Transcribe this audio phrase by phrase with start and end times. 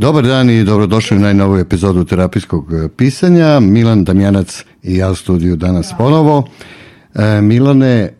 [0.00, 3.60] Dobar dan i dobrodošli u najnovu epizodu terapijskog e, pisanja.
[3.60, 6.48] Milan Damjanac i ja u studiju danas ponovo.
[7.14, 8.12] E, Milane, e,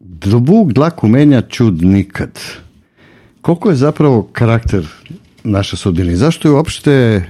[0.00, 2.40] drvuk dlaku menja čud nikad.
[3.40, 4.86] Koliko je zapravo karakter
[5.44, 6.16] naša sudbina?
[6.16, 7.24] Zašto je uopšte,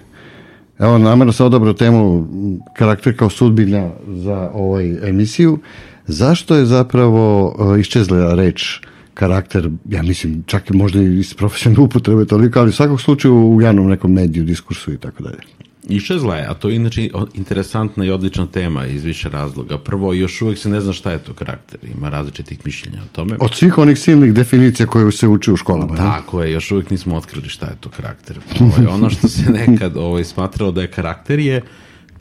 [0.78, 2.28] evo namjerno sam odabrao temu
[2.76, 5.58] karakter kao sudbina za ovoj emisiju,
[6.06, 8.80] zašto je zapravo e, iščezla reč
[9.20, 13.34] karakter, ja mislim čak i možda i iz profesionalne upotrebe toliko, ali u svakog slučaju
[13.34, 15.42] u javnom nekom mediju, diskursu i tako dalje.
[15.88, 19.78] Iščezla je, a to je inače interesantna i odlična tema iz više razloga.
[19.78, 23.36] Prvo, još uvijek se ne zna šta je to karakter, ima različitih mišljenja o tome.
[23.40, 25.96] Od svih onih silnih definicija koje se uče u školama.
[25.96, 28.38] Tako je, još uvijek nismo otkrili šta je to karakter.
[28.60, 31.62] Ovo je ono što se nekad ovaj, smatralo da je karakter je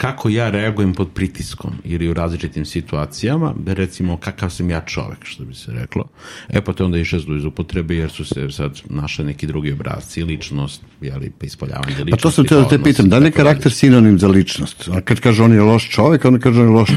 [0.01, 5.45] kako ja reagujem pod pritiskom ili u različitim situacijama, recimo kakav sam ja čovek, što
[5.45, 6.03] bi se reklo.
[6.49, 10.23] E pa te onda išezlu iz upotrebe jer su se sad našli neki drugi obrazci,
[10.23, 12.11] ličnost, jeli, pa ispoljavanje ličnosti.
[12.11, 14.89] Pa to sam te da te pitam, da li je karakter sinonim za ličnost?
[14.93, 16.89] A kad kaže on je loš čovek, onda kaže on je loš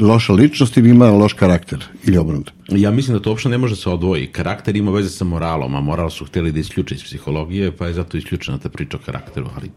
[0.00, 2.52] loša ličnost ili ima loš karakter ili obrnuto?
[2.68, 4.26] Ja mislim da to uopšte ne može se odvoji.
[4.26, 7.94] Karakter ima veze sa moralom, a moral su hteli da isključe iz psihologije, pa je
[7.94, 9.70] zato isključena ta priča o karakteru, ali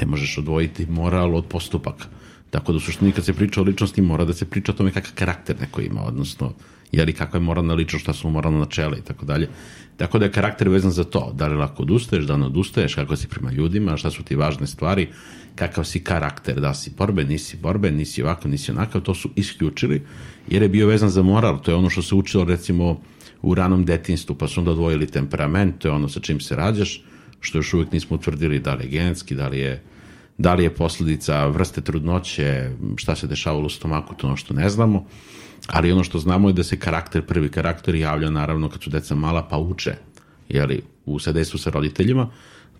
[0.00, 2.04] ne možeš odvojiti moral od postupaka.
[2.50, 4.90] Tako da u suštini kad se priča o ličnosti mora da se priča o tome
[4.90, 6.52] kakav karakter neko ima, odnosno
[6.92, 9.48] je li kakva je moralna ličnost, šta su moralna načela i tako dalje.
[9.96, 13.16] Tako da je karakter vezan za to, da li lako odustaješ, da ne odustaješ, kako
[13.16, 15.08] si prema ljudima, šta su ti važne stvari,
[15.54, 20.02] kakav si karakter, da si borbe, nisi borbe, nisi ovako, nisi onakav, to su isključili,
[20.48, 23.00] jer je bio vezan za moral, to je ono što se učilo recimo
[23.42, 27.02] u ranom detinstvu, pa su onda odvojili temperament, to je ono sa čim se rađaš,
[27.40, 29.82] što još uvijek nismo utvrdili da li je genetski, da li je
[30.38, 34.68] da li je posljedica vrste trudnoće, šta se dešavalo u stomaku, to ono što ne
[34.68, 35.06] znamo,
[35.66, 39.14] ali ono što znamo je da se karakter, prvi karakter javlja naravno kad su deca
[39.14, 39.94] mala pa uče,
[40.48, 42.30] jeli, u sadejstvu sa roditeljima,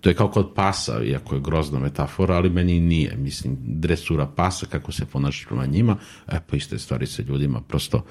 [0.00, 3.16] to je kao kod pasa, iako je grozna metafora, ali meni nije.
[3.16, 5.96] Mislim, dresura pasa, kako se ponašaš prema njima,
[6.28, 8.04] e pa iste stvari sa ljudima, prosto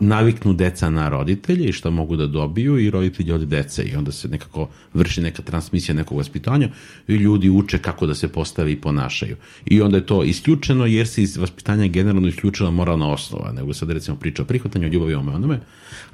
[0.00, 4.12] naviknu deca na roditelje i šta mogu da dobiju i roditelji od dece i onda
[4.12, 6.68] se nekako vrši neka transmisija nekog vaspitanja
[7.08, 9.36] i ljudi uče kako da se postave i ponašaju.
[9.66, 13.90] I onda je to isključeno jer se iz vaspitanja generalno isključila moralna osnova, nego sad
[13.90, 15.60] recimo priča o prihvatanju, o ljubavi, o onome,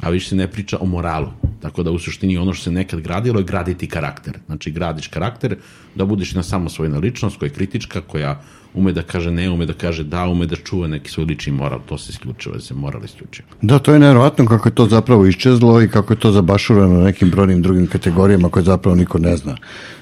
[0.00, 1.28] a više se ne priča o moralu.
[1.60, 4.38] Tako da u suštini ono što se nekad gradilo je graditi karakter.
[4.46, 5.56] Znači gradiš karakter
[5.94, 8.42] da budeš na samo svojna ličnost koja je kritička, koja
[8.78, 11.80] ume da kaže ne, ume da kaže da, ume da čuva neki svoj lični moral,
[11.88, 13.46] to se isključuje, da se moral isključuje.
[13.62, 17.30] Da, to je nevjerojatno kako je to zapravo iščezlo i kako je to zabašurano nekim
[17.30, 19.56] brojnim drugim kategorijama koje zapravo niko ne zna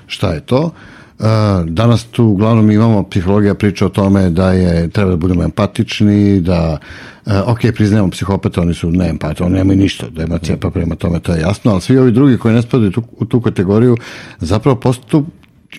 [0.06, 0.70] šta je to.
[1.19, 1.25] E,
[1.64, 6.78] danas tu uglavnom imamo psihologija priča o tome da je treba da budemo empatični, da
[7.26, 11.20] e, ok, priznajemo psihopata, oni su neempati, oni nemaju ništa, da ima cepa prema tome,
[11.20, 13.97] to je jasno, ali svi ovi drugi koji ne spadaju tu, u tu kategoriju
[14.41, 15.26] zapravo postup,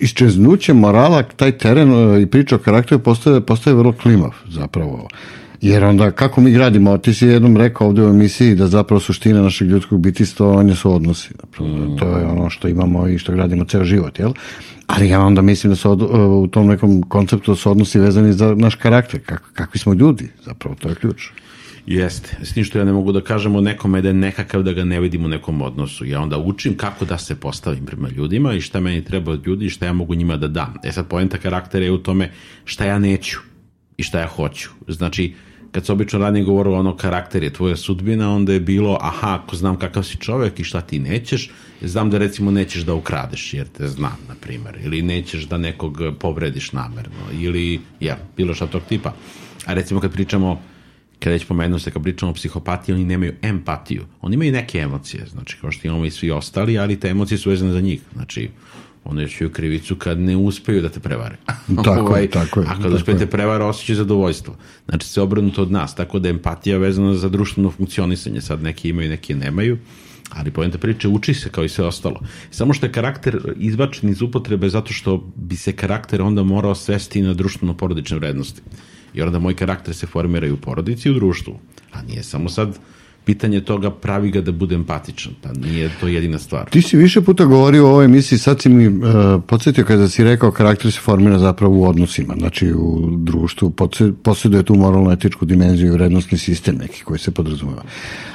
[0.00, 5.08] isčeznuće morala, taj teren e, i priča o karakteru postaje, postaje vrlo klimav zapravo.
[5.60, 9.42] Jer onda kako mi gradimo, ti si jednom rekao ovdje u emisiji da zapravo suština
[9.42, 11.28] našeg ljudskog bitistovanja su odnosi.
[11.40, 11.96] Zapravo, mm.
[11.96, 14.32] To je ono što imamo i što gradimo ceo život, jel?
[14.86, 16.02] Ali ja onda mislim da su od,
[16.42, 20.28] u tom nekom konceptu da su odnosi vezani za naš karakter, kak, kakvi smo ljudi,
[20.44, 21.28] zapravo to je ključ.
[21.86, 24.72] Jeste, s tim što ja ne mogu da kažem o nekome da je nekakav da
[24.72, 26.04] ga ne vidim u nekom odnosu.
[26.04, 29.66] Ja onda učim kako da se postavim prema ljudima i šta meni treba od ljudi
[29.66, 30.74] i šta ja mogu njima da dam.
[30.84, 32.30] E sad, poenta karaktera je u tome
[32.64, 33.38] šta ja neću
[33.96, 34.68] i šta ja hoću.
[34.88, 35.34] Znači,
[35.72, 39.56] kad se obično radnije govorilo ono karakter je tvoja sudbina, onda je bilo aha, ako
[39.56, 41.50] znam kakav si čovjek i šta ti nećeš,
[41.82, 45.98] znam da recimo nećeš da ukradeš jer te znam, na primjer, ili nećeš da nekog
[46.20, 49.14] povrediš namerno, ili ja, bilo šta tog tipa.
[49.66, 50.60] A recimo kad pričamo
[51.20, 54.04] kada već pomenuo se, kad pričamo o psihopatiji, oni nemaju empatiju.
[54.20, 57.50] Oni imaju neke emocije, znači kao što imamo i svi ostali, ali te emocije su
[57.50, 58.00] vezane za njih.
[58.12, 58.50] Znači,
[59.04, 61.36] oni čuju krivicu kad ne uspeju da te prevare.
[61.84, 62.66] Tako, ovaj, tako je.
[62.66, 64.56] A kad uspeju da te prevare, osjećaju zadovoljstvo.
[64.88, 65.94] Znači, se obrnuto od nas.
[65.94, 68.40] Tako da je empatija vezana za društveno funkcionisanje.
[68.40, 69.78] Sad neki imaju, neki nemaju.
[70.30, 72.20] Ali pojenta priče, uči se kao i sve ostalo.
[72.50, 77.22] Samo što je karakter izbačen iz upotrebe zato što bi se karakter onda morao svesti
[77.22, 78.60] na društveno porodične vrednosti.
[79.14, 81.58] I onda moj karakter se formira i u porodici i u društvu.
[81.92, 82.78] A nije samo sad
[83.28, 86.70] pitanje toga pravi ga da bude empatičan, pa nije to jedina stvar.
[86.70, 88.94] Ti si više puta govorio o ovoj emisiji, sad si mi uh,
[89.46, 93.72] podsjetio kada si rekao karakter se formira zapravo u odnosima, znači u društvu,
[94.22, 97.82] posjeduje tu moralno-etičku dimenziju i vrednostni sistem neki koji se podrazumeva.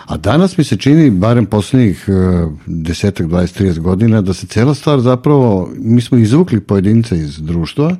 [0.05, 4.75] A danas mi se čini, barem poslednjih uh, desetak, 20, 30 godina, da se cela
[4.75, 7.95] stvar zapravo, mi smo izvukli pojedinca iz društva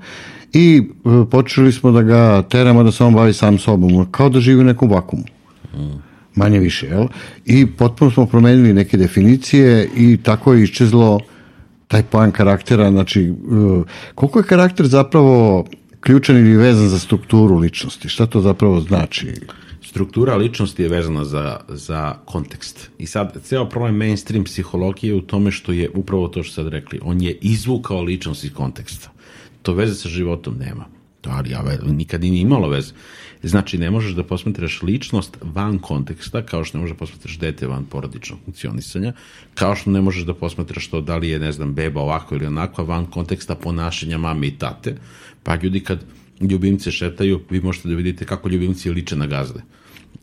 [0.54, 4.40] i uh, počeli smo da ga teramo da se on bavi sam sobom, kao da
[4.40, 5.24] živi u nekom vakumu.
[6.36, 7.08] Manje više, jel?
[7.46, 11.20] I potpuno smo promenili neke definicije i tako je iščezlo
[11.88, 13.86] taj pojam karaktera, znači uh,
[14.16, 15.66] koliko je karakter zapravo
[16.00, 18.10] ključan ili vezan za strukturu ličnosti?
[18.10, 19.34] Šta to zapravo znači?
[19.94, 22.90] struktura ličnosti je vezana za, za kontekst.
[22.98, 27.00] I sad, ceo problem mainstream psihologije u tome što je upravo to što sad rekli.
[27.04, 29.13] On je izvukao ličnost iz konteksta.
[29.64, 30.86] To veze sa životom nema.
[31.22, 32.94] To, ali ja nikad i nije imalo veze.
[33.44, 37.68] Znači, ne možeš da posmetraš ličnost van konteksta, kao što ne možeš da posmetraš dete
[37.68, 39.14] van porodičnog funkcionisanja,
[39.54, 42.46] kao što ne možeš da posmetraš to da li je, ne znam, beba ovako ili
[42.46, 44.96] onako, van konteksta ponašanja mame i tate.
[45.44, 46.06] Pa ljudi kad
[46.42, 49.64] ljubimce šetaju, vi možete da vidite kako ljubimci liče na gazde.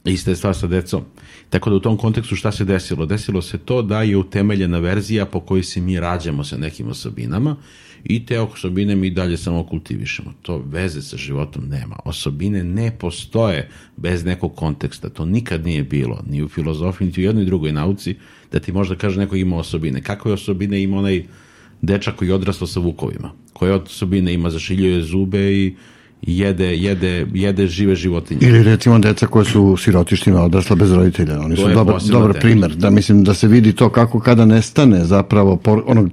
[0.05, 1.03] Ista je stvar sa decom.
[1.51, 3.07] Tako da u tom kontekstu šta se desilo?
[3.07, 7.57] Desilo se to da je utemeljena verzija po kojoj se mi rađamo sa nekim osobinama
[8.05, 10.33] i te osobine mi dalje samo kultivišemo.
[10.43, 11.97] To veze sa životom nema.
[12.05, 15.09] Osobine ne postoje bez nekog konteksta.
[15.09, 18.17] To nikad nije bilo, ni u filozofiji, ni u jednoj drugoj nauci,
[18.53, 20.03] da ti možda kaže neko ima osobine.
[20.03, 21.25] Kakve osobine ima onaj
[21.83, 23.33] dečak koji je odrastao sa vukovima?
[23.53, 24.51] Koje osobine ima?
[24.51, 25.75] Zašiljuje zube i
[26.23, 28.41] jede, jede, jede žive životinje.
[28.43, 31.41] Ili recimo deca koja su u sirotištima odrasla bez roditelja.
[31.41, 32.75] Oni to su dobar, dobar primer.
[32.75, 36.09] Da mislim da se vidi to kako kada nestane zapravo por, onog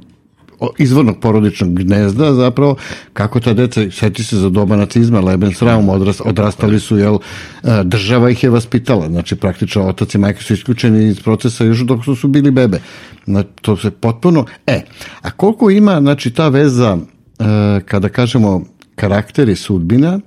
[0.77, 2.75] izvornog porodičnog gnezda zapravo
[3.13, 8.29] kako ta deca seti se za doba nacizma Lebensraum odrast, odrastali su jel e, država
[8.29, 12.15] ih je vaspitala znači praktično otac i majka su isključeni iz procesa još dok su,
[12.15, 12.79] su bili bebe
[13.25, 14.81] znači, to se potpuno e
[15.21, 17.43] a koliko ima znači ta veza e,
[17.85, 18.65] kada kažemo
[18.97, 20.19] karakteri sudbina,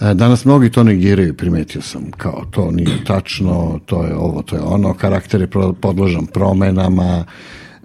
[0.00, 4.56] e, Danas mnogi to negiraju, primetio sam, kao to nije tačno, to je ovo, to
[4.56, 5.48] je ono, karakter je
[5.80, 7.24] podložan promenama,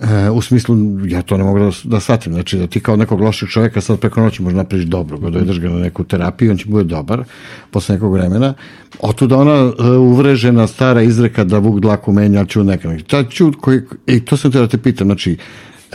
[0.01, 0.75] e, u smislu,
[1.07, 3.99] ja to ne mogu da, da shvatim, znači da ti kao nekog lošeg čovjeka sad
[3.99, 7.23] preko noći možeš napraviš dobro, ga dojedeš ga na neku terapiju, on će bude dobar
[7.71, 8.53] posle nekog vremena.
[8.99, 12.97] Otuda ona e, uvrežena stara izreka da Vuk dlaku menja, ću neka.
[13.07, 15.37] Ta čud koji, i to sam te da te pitam, znači,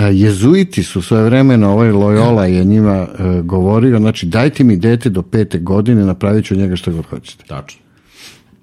[0.05, 5.23] jezuiti su svoje vremena, ovaj Loyola je njima uh, govorio, znači dajte mi dete do
[5.23, 7.44] pete godine, napravit ću njega što god hoćete.
[7.47, 7.81] Tačno.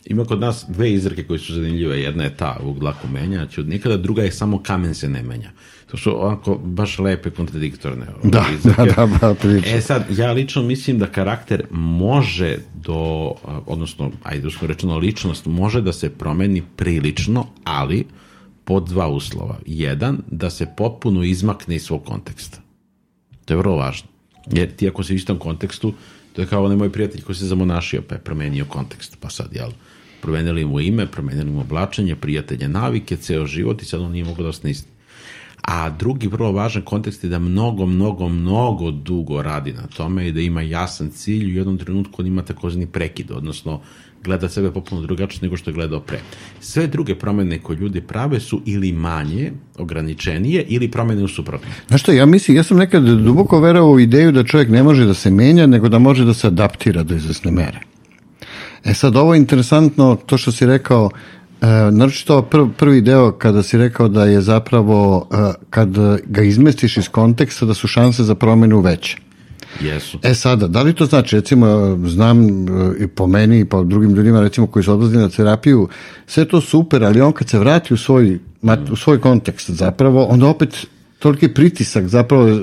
[0.05, 2.01] Ima kod nas dve izreke koje su zanimljive.
[2.01, 5.23] Jedna je ta, u dlaku menja, će od nikada, druga je samo kamen se ne
[5.23, 5.51] menja.
[5.91, 8.81] To su onako baš lepe kontradiktorne da, izreke.
[8.95, 9.69] Da, da, da, priča.
[9.69, 13.33] E sad, ja lično mislim da karakter može do,
[13.65, 18.05] odnosno, ajde usko rečeno, ličnost može da se promeni prilično, ali
[18.67, 19.59] pod dva uslova.
[19.65, 22.59] Jedan, da se potpuno izmakne iz svog konteksta.
[23.45, 24.09] To je vrlo važno.
[24.51, 25.93] Jer ti ako si u istom kontekstu,
[26.33, 29.17] to je kao onaj moj prijatelj koji se zamonašio, pa je promenio kontekst.
[29.19, 29.71] Pa sad, jel,
[30.21, 34.43] promenili mu ime, promenili mu oblačenje, prijatelje, navike, ceo život i sad on nije mogao
[34.43, 34.89] da ostane isti.
[35.67, 40.31] A drugi vrlo važan kontekst je da mnogo, mnogo, mnogo dugo radi na tome i
[40.31, 43.81] da ima jasan cilj u jednom trenutku on ima takozvani prekid, odnosno
[44.23, 46.19] gleda sebe popuno drugačije nego što je gledao pre.
[46.59, 51.67] Sve druge promene koje ljudi prave su ili manje, ograničenije, ili promene u suprotno.
[51.87, 55.05] Znaš što, ja mislim, ja sam nekad duboko verao u ideju da čovjek ne može
[55.05, 57.79] da se menja, nego da može da se adaptira do izvesne mere.
[58.83, 61.09] E sad, ovo je interesantno, to što si rekao,
[61.61, 65.89] E, naročito prv, prvi deo kada si rekao da je zapravo e, kad
[66.25, 69.17] ga izmestiš iz konteksta da su šanse za promenu veće.
[69.81, 70.19] Jesu.
[70.23, 71.67] E sada, da li to znači, recimo,
[72.05, 72.69] znam e,
[72.99, 75.87] i po meni i po drugim ljudima, recimo, koji su odlazili na terapiju,
[76.27, 78.39] sve to super, ali on kad se vrati u svoj,
[78.91, 80.87] u svoj kontekst zapravo, onda opet
[81.19, 82.53] toliki pritisak zapravo, e,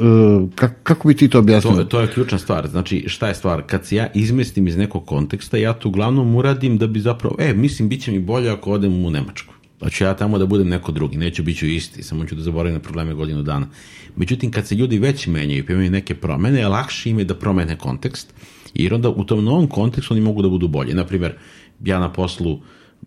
[0.54, 1.74] kako, kako bi ti to objasnio?
[1.74, 2.68] To, to je ključna stvar.
[2.68, 3.62] Znači, šta je stvar?
[3.66, 7.54] Kad se ja izmestim iz nekog konteksta, ja to uglavnom uradim da bi zapravo, e,
[7.54, 9.54] mislim, bit će mi bolje ako odem u Nemačku.
[9.78, 12.42] Pa ću ja tamo da budem neko drugi, neću biti ću isti, samo ću da
[12.42, 13.66] zaboravim na probleme godinu dana.
[14.16, 17.78] Međutim, kad se ljudi već menjaju, pa imaju neke promene, lakše im je da promene
[17.78, 18.34] kontekst,
[18.74, 20.94] jer onda u tom novom kontekstu oni mogu da budu bolji.
[20.94, 21.34] Naprimer,
[21.84, 22.60] ja na poslu,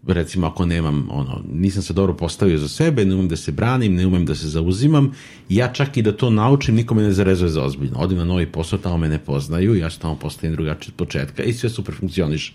[0.08, 3.96] recimo ako nemam, ono, nisam se dobro postavio za sebe, ne umem da se branim,
[3.96, 5.12] ne umem da se zauzimam,
[5.50, 8.00] ja čak i da to naučim, nikome ne zarezuje za ozbiljno.
[8.00, 11.44] Odim na novi posao, tamo me ne poznaju, ja se tamo postavim drugačije od početka
[11.44, 12.54] i sve super funkcioniš.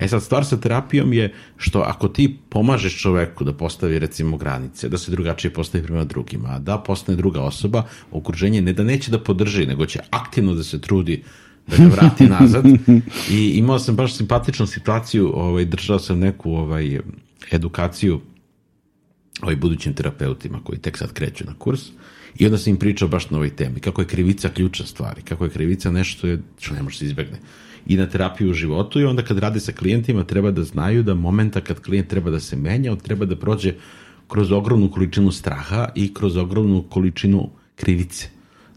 [0.00, 4.88] E sad, stvar sa terapijom je što ako ti pomažeš čoveku da postavi recimo granice,
[4.88, 7.82] da se drugačije postavi prema drugima, da postane druga osoba,
[8.12, 11.22] okruženje ne da neće da podrži, nego će aktivno da se trudi
[11.68, 12.64] da ga vrati nazad.
[13.30, 17.00] I imao sam baš simpatičnu situaciju, ovaj, držao sam neku ovaj,
[17.52, 18.20] edukaciju
[19.42, 21.80] ovaj, budućim terapeutima koji tek sad kreću na kurs
[22.38, 25.44] i onda sam im pričao baš na ovoj temi, kako je krivica ključna stvari, kako
[25.44, 27.38] je krivica nešto je, što ne može se izbegne
[27.86, 31.14] i na terapiju u životu i onda kad rade sa klijentima treba da znaju da
[31.14, 33.74] momenta kad klijent treba da se menja, on treba da prođe
[34.28, 38.28] kroz ogromnu količinu straha i kroz ogromnu količinu krivice.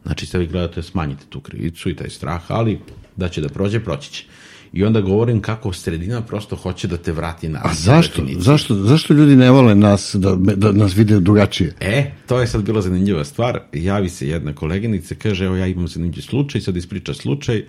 [0.05, 2.79] Znači, sad vi gledate, smanjite tu krivicu i taj strah, ali
[3.15, 4.25] da će da prođe, proći će.
[4.73, 8.25] I onda govorim kako sredina prosto hoće da te vrati na A zašto?
[8.37, 11.75] Zašto, zašto ljudi ne vole nas da, da nas vide drugačije?
[11.79, 13.59] E, to je sad bila zanimljiva stvar.
[13.73, 17.65] Javi se jedna koleginica, kaže, evo ja imam zanimljiv slučaj, sad ispriča slučaj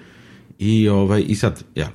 [0.59, 1.89] i, ovaj, i sad, jel,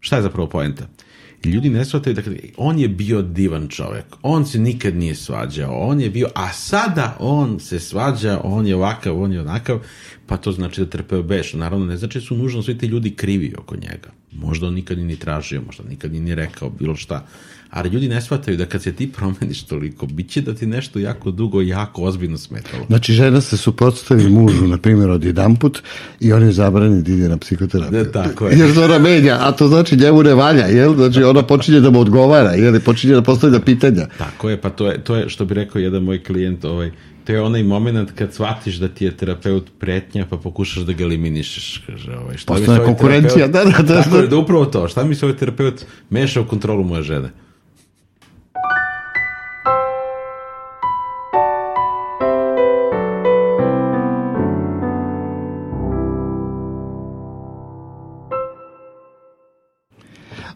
[0.00, 0.84] šta je zapravo poenta?
[0.84, 1.11] I
[1.50, 2.22] ljudi ne shvataju da
[2.56, 7.16] on je bio divan čovek, on se nikad nije svađao, on je bio, a sada
[7.20, 9.80] on se svađa, on je ovakav, on je onakav,
[10.26, 11.52] pa to znači da trpeo beš.
[11.52, 14.10] Naravno, ne znači da su nužno svi ti ljudi krivi oko njega.
[14.32, 17.26] Možda on nikad ni tražio, možda nikad ni rekao bilo šta.
[17.72, 20.98] Ali ljudi ne shvataju da kad se ti promeniš toliko, bit će da ti nešto
[20.98, 22.84] jako dugo, jako ozbiljno smetalo.
[22.86, 25.82] Znači, žena se suprotstavi mužu, na primjer, od jedan put
[26.20, 27.98] i on je zabrani da ide na psihoterapiju.
[27.98, 28.58] Ne, tako je.
[28.58, 30.94] Jer ona menja, a to znači njemu ne valja, jel?
[30.94, 32.80] Znači, ona počinje da mu odgovara, jel?
[32.80, 34.06] Počinje da postavlja pitanja.
[34.18, 36.90] Tako je, pa to je, to je što bi rekao jedan moj klijent, ovaj,
[37.24, 41.04] to je onaj moment kad shvatiš da ti je terapeut pretnja pa pokušaš da ga
[41.04, 41.82] eliminišeš.
[41.86, 44.02] Kaže, ovaj, šta Postane mi konkurencija, da, da, da.
[44.02, 44.88] Tako je, da upravo to.
[44.88, 47.30] Šta mi se ovaj terapeut meša u kontrolu moje žene?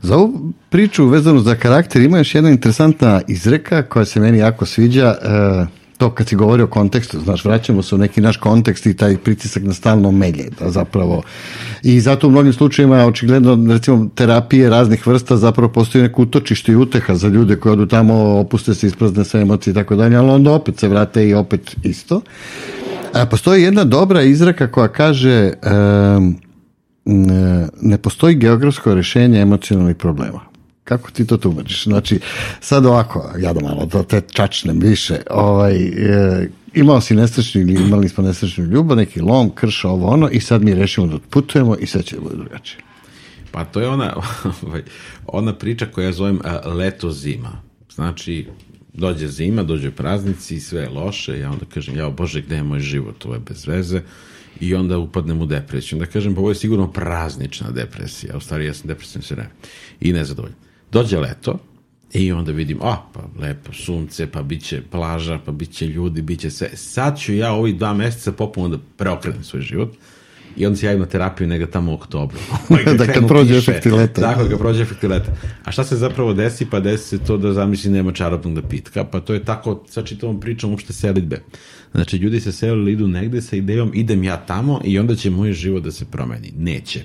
[0.06, 4.66] Za ovu priču vezanu za karakter ima još jedna interesantna izreka koja se meni jako
[4.66, 5.14] sviđa.
[5.22, 5.66] E,
[5.98, 9.16] to kad si govori o kontekstu, znaš, vraćamo se u neki naš kontekst i taj
[9.16, 11.22] pritisak na stalno melje, da zapravo,
[11.82, 16.76] i zato u mnogim slučajevima, očigledno, recimo, terapije raznih vrsta zapravo postoji neko utočište i
[16.76, 20.30] uteha za ljude koji odu tamo, opuste se, isprazne sve emocije i tako dalje, ali
[20.30, 22.20] onda opet se vrate i opet isto.
[23.12, 25.52] A, postoji jedna dobra izreka koja kaže
[26.16, 26.36] um,
[27.80, 30.40] ne postoji geografsko rešenje emocionalnih problema.
[30.84, 31.84] Kako ti to tumačiš?
[31.84, 32.20] Znači,
[32.60, 37.74] sad ovako, ja da malo da te čačnem više, ovaj, e, imao si nesrećni ili
[37.74, 41.76] imali smo nesrećnu ljubav, neki lom, krš, ovo ono, i sad mi rešimo da putujemo
[41.76, 42.80] i sve će da bude drugačije.
[43.50, 44.16] Pa to je ona,
[44.62, 44.82] ovaj,
[45.26, 47.62] ona priča koja ja zovem a, leto zima.
[47.94, 48.46] Znači,
[48.92, 52.80] dođe zima, dođe praznici, sve je loše, ja onda kažem, ja, bože, gde je moj
[52.80, 54.02] život, ovo je bez veze,
[54.60, 55.98] i onda upadnem u depresiju.
[55.98, 59.50] Onda kažem, pa ovo je sigurno praznična depresija, u stvari ja sam depresivan sve vreme
[60.00, 60.58] i nezadovoljan.
[60.92, 61.58] Dođe leto
[62.12, 66.22] i onda vidim, a, pa lepo sunce, pa bit će plaža, pa bit će ljudi,
[66.22, 66.70] bit će sve.
[66.74, 69.96] Sad ću ja ovih dva meseca popuno da preokrenem svoj život
[70.56, 72.38] i onda se javim na terapiju nega tamo u oktobru.
[72.98, 74.20] da kad prođe efekti leta.
[74.20, 75.32] Tako, kad prođe efekti leta.
[75.64, 76.66] A šta se zapravo desi?
[76.70, 80.02] Pa desi se to da zamisli nema čarobnog da pitka, pa to je tako, sa
[80.02, 81.42] čitavom pričom uopšte selitbe.
[81.94, 85.52] Znači, ljudi se selili, idu negde sa idejom, idem ja tamo i onda će moj
[85.52, 86.52] život da se promeni.
[86.56, 87.04] Neće.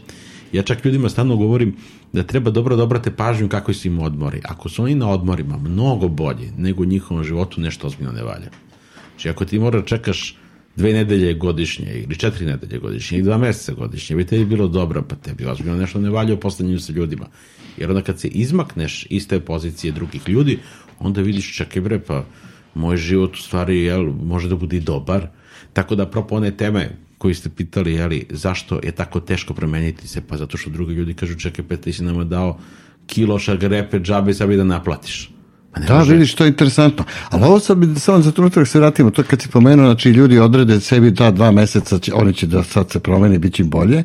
[0.52, 1.76] Ja čak ljudima stalno govorim
[2.14, 4.42] da treba dobro da obrate pažnju kako su im odmori.
[4.44, 8.50] Ako su oni na odmorima mnogo bolji nego u njihovom životu, nešto ozbiljno ne valja.
[9.10, 10.38] Znači, ako ti mora da čekaš
[10.76, 15.02] dve nedelje godišnje ili četiri nedelje godišnje ili dva meseca godišnje, bi tebi bilo dobro,
[15.02, 17.28] pa tebi ozbiljno nešto ne valja u postanju sa ljudima.
[17.78, 20.60] Jer onda kad se izmakneš iz te pozicije drugih ljudi,
[21.00, 22.26] onda vidiš čekaj bre, pa
[22.74, 25.28] moj život u stvari jel, može da bude i dobar.
[25.74, 30.22] Tako da, apropo one teme koji ste pitali, jeli, zašto je tako teško promeniti se,
[30.28, 32.60] pa zato što drugi ljudi kažu, čekaj, pet, ti si nama dao
[33.08, 35.30] kilo šagrepe džabe, sad bi da naplatiš.
[35.74, 36.14] Pa da, može.
[36.14, 37.04] vidiš, to je interesantno.
[37.30, 40.40] Ali ovo sad bi, samo za trenutak se vratimo, to kad si pomenuo, znači ljudi
[40.40, 43.70] odrede sebi da dva meseca, će, oni će da sad se promeni, bit će im
[43.70, 44.04] bolje,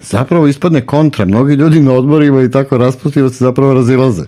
[0.00, 1.24] zapravo ispadne kontra.
[1.24, 4.24] Mnogi ljudi na odmorima i tako raspustimo se zapravo razilaze.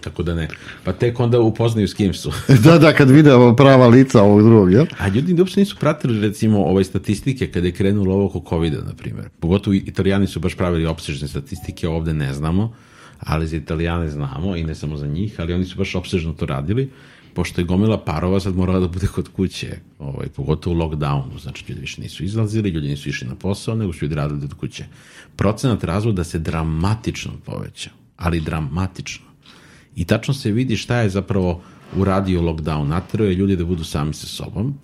[0.00, 0.48] Tako da ne.
[0.84, 2.32] Pa tek onda upoznaju s kim su.
[2.64, 4.86] da, da, kad vide prava lica ovog drugog, jel?
[4.98, 8.94] A ljudi uopšte nisu pratili, recimo, ove statistike kada je krenulo ovo oko COVID-a, na
[8.94, 9.28] primjer.
[9.40, 12.74] Pogotovo italijani su baš pravili opsežne statistike, ovde ne znamo,
[13.24, 16.46] ali za italijane znamo i ne samo za njih, ali oni su baš opsežno to
[16.46, 16.90] radili,
[17.34, 21.64] pošto je gomila parova sad morala da bude kod kuće, ovaj, pogotovo u lockdownu, znači
[21.68, 24.84] ljudi više nisu izlazili, ljudi nisu išli na posao, nego su ljudi radili od kuće.
[25.36, 29.26] Procenat razvoda se dramatično poveća, ali dramatično.
[29.96, 31.62] I tačno se vidi šta je zapravo
[31.96, 32.86] uradio lockdown.
[32.86, 34.74] Natrao je ljudi da budu sami sa sobom.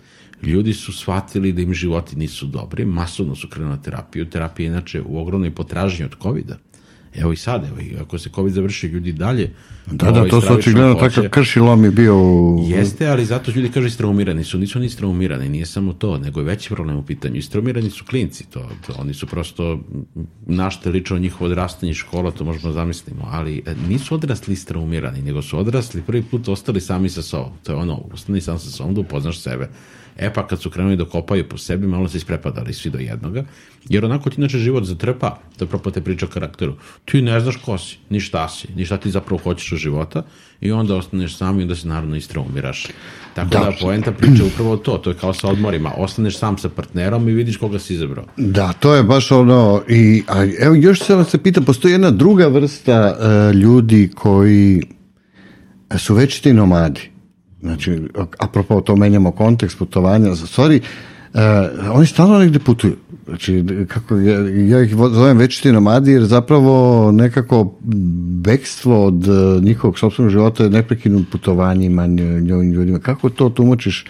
[0.42, 4.30] Ljudi su shvatili da im životi nisu dobri, masovno su krenuli na terapiju.
[4.30, 6.69] Terapija je inače u ogromnoj potražnji od covid -a.
[7.14, 9.50] Evo i sad, evo, ako se COVID završi, ljudi dalje...
[9.86, 12.16] Da, da, to su očigledno takav krši lom je bio...
[12.16, 12.66] U...
[12.68, 14.58] Jeste, ali zato ljudi kažu istraumirani su.
[14.58, 17.36] Nisu oni istraumirani, nije samo to, nego je veći problem u pitanju.
[17.36, 19.80] Istraumirani su klinci, to, to oni su prosto
[20.46, 25.58] našte lično njihovo odrastanje škola, to možemo zamislimo, ali e, nisu odrasli istraumirani, nego su
[25.58, 27.52] odrasli prvi put ostali sami sa sobom.
[27.62, 29.68] To je ono, ostani sam sa sobom da upoznaš sebe
[30.20, 33.44] E pa kad su krenuli da kopaju po sebi, malo se isprepadali svi do jednoga,
[33.88, 36.74] jer onako ti inače život zatrpa, da propo te priča o karakteru.
[37.04, 40.22] Ti ne znaš ko si, ni šta si, ni šta ti zapravo hoćeš u života
[40.60, 42.86] i onda ostaneš sam i onda se naravno istraumiraš.
[43.34, 46.68] Tako da, da poenta priča upravo to, to je kao sa odmorima, ostaneš sam sa
[46.68, 48.24] partnerom i vidiš koga si izabrao.
[48.36, 52.10] Da, to je baš ono, i, a, evo još se vam se pita, postoji jedna
[52.10, 54.82] druga vrsta uh, ljudi koji
[55.98, 57.09] su večiti nomadi.
[57.62, 58.02] Znači,
[58.38, 60.80] apropo to menjamo kontekst putovanja, sorry,
[61.34, 61.40] uh,
[61.92, 62.96] oni stalno negde putuju.
[63.26, 67.78] Znači, kako, ja, ja ih zovem večiti nomadi, jer zapravo nekako
[68.42, 72.06] bekstvo od uh, njihovog sobstvenog života je neprekidno putovanjima
[72.40, 72.98] njovim ljudima.
[72.98, 74.04] Kako to tumačiš?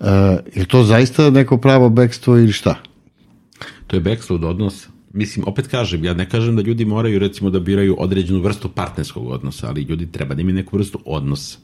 [0.00, 0.06] Uh,
[0.54, 2.74] je to zaista neko pravo bekstvo ili šta?
[3.86, 4.88] To je bekstvo od odnosa.
[5.12, 9.26] Mislim, opet kažem, ja ne kažem da ljudi moraju recimo da biraju određenu vrstu partnerskog
[9.26, 11.58] odnosa, ali ljudi treba da imaju neku vrstu odnosa.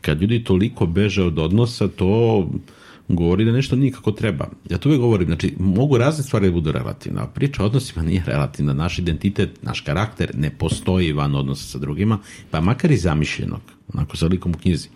[0.00, 2.48] Kad ljudi toliko beže od odnosa, to
[3.08, 4.48] govori da nešto nije kako treba.
[4.70, 8.02] Ja to uvek govorim, znači, mogu razne stvari da budu relativne, a priča o odnosima
[8.02, 8.74] nije relativna.
[8.74, 12.18] Naš identitet, naš karakter ne postoji van odnosa sa drugima,
[12.50, 13.60] pa makar i zamišljenog,
[13.94, 14.88] onako sa likom u knjizi.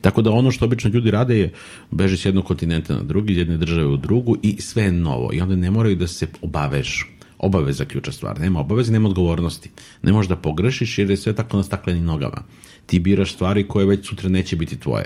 [0.00, 1.52] Tako da ono što obično ljudi rade je
[1.90, 5.30] beže s jednog kontinenta na drugi, iz jedne države u drugu i sve je novo.
[5.32, 7.06] I onda ne moraju da se obavežu.
[7.38, 8.40] Obaveza ključa stvar.
[8.40, 9.70] Nema obaveze, nema odgovornosti.
[10.02, 12.42] Ne možeš da pogrešiš jer je sve tako na staklenim nogama.
[12.86, 15.04] Ti biraš stvari koje već sutra neće biti tvoje.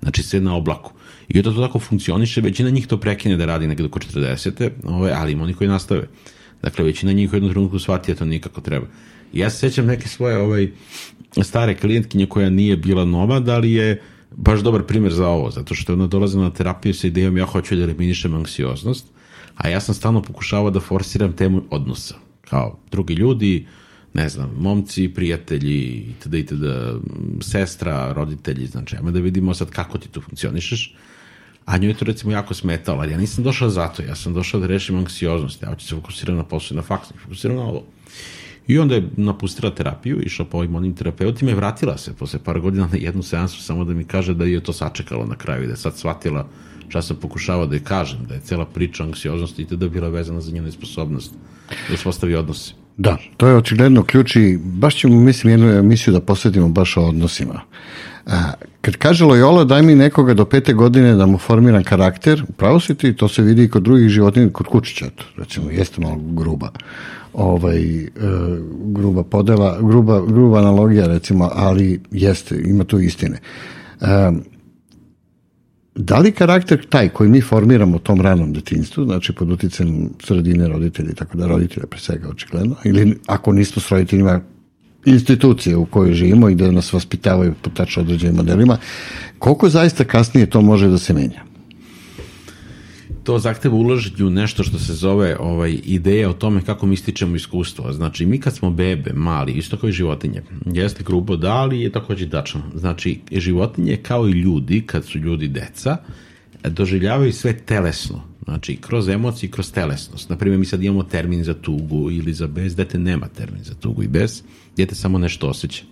[0.00, 0.92] Znači sve na oblaku.
[1.28, 4.70] I onda to tako funkcioniše, većina njih to prekine da radi nekada oko 40.
[4.84, 6.08] Ove, ali ima oni koji nastave.
[6.62, 8.86] Dakle, većina njih u jednom trenutku shvati da to nikako treba.
[9.32, 10.70] Ja se sećam neke svoje ovaj,
[11.42, 14.02] stare klijentkinje koja nije bila nomad, ali je
[14.36, 17.76] baš dobar primjer za ovo, zato što ona dolaze na terapiju sa idejom ja hoću
[17.76, 19.06] da eliminišem anksioznost,
[19.56, 22.14] a ja sam stalno pokušavao da forsiram temu odnosa.
[22.40, 23.66] Kao drugi ljudi,
[24.14, 26.64] ne znam, momci, prijatelji, itd., itd.,
[27.40, 30.94] sestra, roditelji, znači, ajmo da vidimo sad kako ti tu funkcionišeš.
[31.64, 34.60] A njoj je to recimo jako smetalo, ali ja nisam došao zato, ja sam došao
[34.60, 37.82] da rešim anksioznost, ja hoću se fokusirati na posao na faks, fokusirati na ovo.
[38.66, 42.60] I onda je napustila terapiju, išla po ovim onim terapeutima i vratila se posle par
[42.60, 45.66] godina na jednu seansu samo da mi kaže da je to sačekalo na kraju i
[45.66, 46.48] da je sad shvatila
[46.88, 50.40] šta sam pokušavao da je kažem, da je cela priča anksioznosti i da bila vezana
[50.40, 51.34] za njenu sposobnost
[51.88, 52.74] da uspostavi odnose.
[52.96, 57.02] Da, to je očigledno ključ i baš ćemo, mislim, jednu emisiju da posvetimo baš o
[57.02, 57.60] odnosima.
[58.26, 62.80] A, kad kaže Loyola, daj mi nekoga do pete godine da mu formiram karakter, upravo
[62.80, 66.16] si ti, to se vidi i kod drugih životinja, kod kučića, to, recimo, jeste malo
[66.16, 66.70] gruba
[67.34, 68.10] ovaj e,
[68.84, 73.38] gruba podela, gruba, gruba analogija recimo, ali jeste, ima tu istine.
[74.00, 74.06] E,
[75.94, 80.68] da li karakter taj koji mi formiramo u tom ranom detinstvu, znači pod uticajem sredine
[80.68, 84.40] roditelji, tako da roditelja pre svega očigledno, ili ako nismo s roditeljima
[85.04, 88.78] institucije u kojoj živimo i da nas vaspitavaju po tačno određenim modelima,
[89.38, 91.53] koliko zaista kasnije to može da se menja?
[93.24, 97.36] To zahteva uloženje u nešto što se zove ovaj, ideja o tome kako mi stičemo
[97.36, 97.92] iskustvo.
[97.92, 101.92] Znači, mi kad smo bebe, mali, isto kao i životinje, jeste grubo da, ali je
[101.92, 102.62] takođe dačno.
[102.74, 105.96] Znači, životinje kao i ljudi, kad su ljudi deca,
[106.64, 108.22] doživljavaju sve telesno.
[108.44, 110.30] Znači, kroz emocije, kroz telesnost.
[110.30, 114.02] Naprimjer, mi sad imamo termin za tugu ili za bez, dete nema termin za tugu
[114.02, 114.42] i bez,
[114.76, 115.84] dete samo nešto osjeća.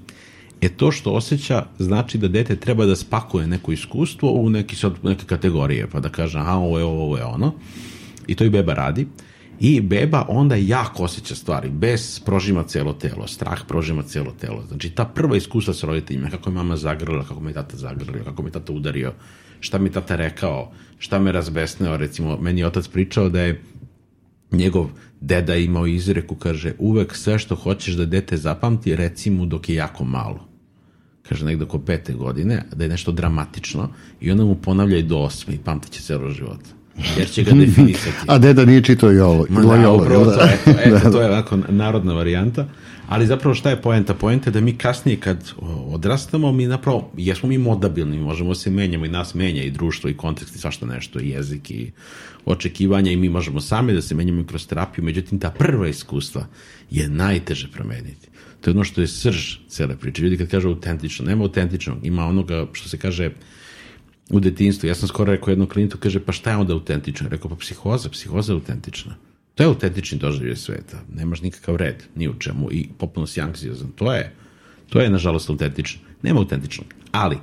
[0.63, 4.93] E to što osjeća znači da dete treba da spakuje neko iskustvo u neki sad,
[5.03, 7.55] neke kategorije, pa da kaže aha, ovo je ovo, ovo je ono.
[8.27, 9.07] I to i beba radi.
[9.61, 14.65] I beba onda jako osjeća stvari, bez prožima celo telo, strah prožima celo telo.
[14.69, 18.43] Znači ta prva iskustva sa roditeljima, kako je mama zagrlila, kako me tata zagrlio, kako
[18.43, 19.13] me tata udario,
[19.61, 23.63] šta mi tata rekao, šta me razbesneo, recimo, meni je otac pričao da je
[24.53, 29.69] njegov deda imao izreku, kaže, uvek sve što hoćeš da dete zapamti, reci mu dok
[29.69, 30.52] je jako malo
[31.29, 33.89] kaže negde oko pete godine, da je nešto dramatično
[34.21, 36.61] i onda mu ponavlja i do osme i pamtiće celo život.
[37.19, 38.17] Jer će ga definisati.
[38.27, 39.47] A deda nije čitao i ovo.
[39.49, 40.37] Ma da, upravo da.
[40.37, 42.69] to, eto, eto, da, to je ovako narodna varijanta.
[43.09, 44.15] Ali zapravo šta je poenta?
[44.15, 45.53] Poenta je da mi kasnije kad
[45.87, 50.17] odrastamo, mi napravo, jesmo mi modabilni, možemo se menjamo i nas menja i društvo i
[50.17, 51.91] kontekst i svašta nešto, i jezik i
[52.45, 56.47] očekivanja i mi možemo sami da se menjamo i kroz terapiju, međutim ta prva iskustva
[56.91, 58.29] je najteže promeniti.
[58.63, 60.23] To je ono što je srž cele priče.
[60.23, 63.31] Ljudi kad kažu autentično, nema autentičnog, ima onoga što se kaže
[64.31, 64.89] u detinstvu.
[64.89, 67.29] Ja sam skoro rekao jednom klinitu, kaže, pa šta je onda autentično?
[67.29, 69.15] Rekao, pa psihoza, psihoza je autentična.
[69.55, 71.03] To je autentični doživlje sveta.
[71.15, 73.91] Nemaš nikakav red, ni u čemu i popuno si anksiozan.
[73.97, 74.33] To je,
[74.89, 76.01] to je, nažalost, autentično.
[76.23, 76.95] Nema autentičnog.
[77.13, 77.39] Ali,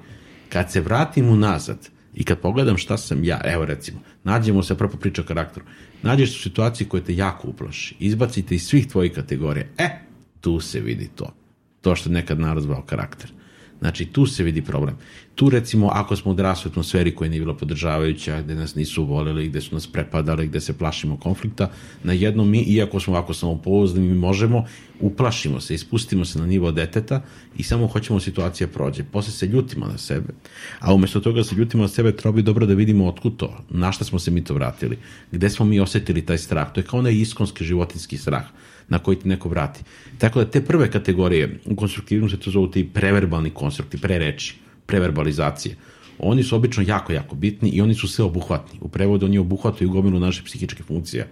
[0.49, 4.97] kad se vratim unazad i kad pogledam šta sam ja, evo recimo, nađemo se prvo
[4.97, 5.65] priča o karakteru,
[6.01, 10.08] nađeš u situaciji koja te jako uplaši, izbacite iz svih tvojih kategorija, e,
[10.41, 11.34] tu se vidi to.
[11.82, 13.32] To što nekad narod zvao karakter.
[13.80, 14.95] Znači, tu se vidi problem.
[15.36, 19.47] Tu, recimo, ako smo odrasli u atmosferi koja nije bila podržavajuća, gde nas nisu volili,
[19.47, 21.71] gde su nas prepadali, gde se plašimo konflikta,
[22.04, 24.65] na jednom mi, iako smo ovako samopouzdani, mi možemo,
[24.99, 27.21] uplašimo se, ispustimo se na nivo deteta
[27.58, 29.04] i samo hoćemo da situacija prođe.
[29.04, 30.34] Posle se ljutimo na sebe.
[30.80, 33.91] A umesto toga se ljutimo na sebe, treba bi dobro da vidimo otkud to, na
[33.91, 34.97] šta smo se mi to vratili,
[35.32, 36.73] gde smo mi osetili taj strah.
[36.73, 38.43] To je kao onaj iskonski životinski strah
[38.89, 39.84] na koji ti neko vrati.
[40.17, 45.75] Tako da te prve kategorije, u konstruktivnom se to zovu ti preverbalni konstrukti, prereči, preverbalizacije.
[46.19, 48.80] Oni su obično jako, jako bitni i oni su sve obuhvatni.
[48.82, 51.28] U prevodu oni obuhvataju gomilu naše psihičke funkcije.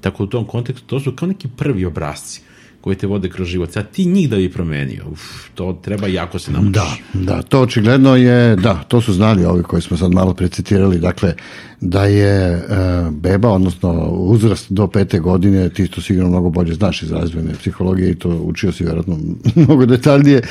[0.00, 2.42] Tako da u tom kontekstu to su kao neki prvi obrazci
[2.82, 3.72] koji te vode kroz život.
[3.72, 5.20] Sad ti njih da bi promenio, uf,
[5.54, 6.72] to treba jako se naučiš.
[6.72, 10.98] Da, da, to očigledno je, da, to su znali ovi koji smo sad malo precitirali,
[10.98, 11.34] dakle,
[11.80, 12.62] da je e,
[13.10, 18.10] beba, odnosno uzrast do pete godine, ti to sigurno mnogo bolje znaš iz razvojne psihologije
[18.10, 19.18] i to učio si vjerojatno
[19.54, 20.42] mnogo detaljnije, e,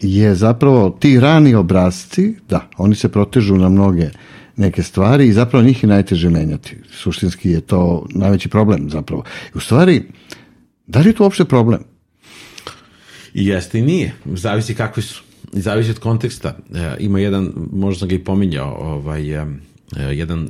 [0.00, 4.10] je zapravo ti rani obrazci, da, oni se protežu na mnoge
[4.56, 6.76] neke stvari i zapravo njih je najteže menjati.
[6.92, 9.24] Suštinski je to najveći problem zapravo.
[9.54, 10.02] U stvari,
[10.88, 11.80] Da li je to uopšte problem?
[13.34, 14.14] I jeste i nije.
[14.24, 15.22] Zavisi kakvi su.
[15.52, 16.56] Zavisi od konteksta.
[16.74, 19.46] E, ima jedan, možda sam ga i pominjao, ovaj, e,
[19.96, 20.48] jedan,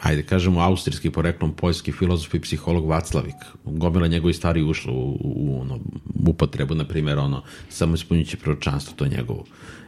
[0.00, 3.34] ajde kažemo, austrijski poreklom poljski filozof i psiholog Vaclavik.
[3.64, 5.78] Gomila njegovi stari ušlo u, u, u ono,
[6.26, 9.44] upotrebu, na primjer, ono, samo ispunjuće proročanstvo, to njegovo.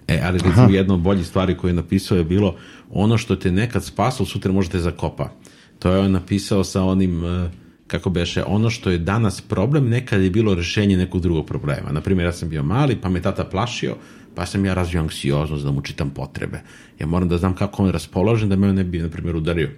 [0.08, 2.56] E, ali recimo jedna od boljih stvari koje je napisao je bilo
[2.90, 5.30] ono što te nekad spaslo, sutra možete zakopa.
[5.78, 7.50] To je on napisao sa onim uh,
[7.90, 11.92] kako beše, ono što je danas problem, nekad je bilo rešenje nekog drugog problema.
[11.92, 13.96] Naprimjer, ja sam bio mali, pa me tata plašio,
[14.34, 16.60] pa sam ja razvio anksioznost da mu čitam potrebe.
[16.98, 19.70] Ja moram da znam kako on raspoložen da me ne bi, na primjer, udario.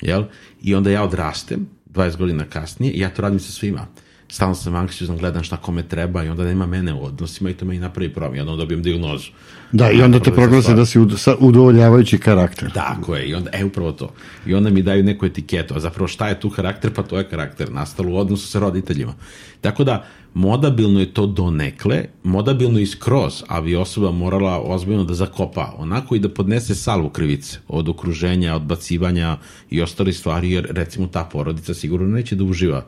[0.00, 0.24] Jel?
[0.62, 3.86] I onda ja odrastem, 20 godina kasnije, i ja to radim sa svima
[4.32, 7.64] stalno sam anksiozan, gledam šta kome treba i onda nema mene u odnosima i to
[7.64, 8.36] me i napravi problem.
[8.36, 9.28] I onda dobijem diagnozu.
[9.72, 10.98] Da, i onda te proglase da si
[11.38, 12.72] udovoljavajući karakter.
[12.72, 14.12] Tako je, i onda, e, upravo to.
[14.46, 16.92] I onda mi daju neku etiketu, a zapravo šta je tu karakter?
[16.94, 19.14] Pa to je karakter, nastalo u odnosu sa roditeljima.
[19.60, 25.14] Tako da, modabilno je to donekle, modabilno i skroz, a bi osoba morala ozbiljno da
[25.14, 29.36] zakopa, onako i da podnese salvu krivice od okruženja, odbacivanja
[29.70, 32.84] i ostali stvari, jer recimo ta porodica sigurno neće da uživa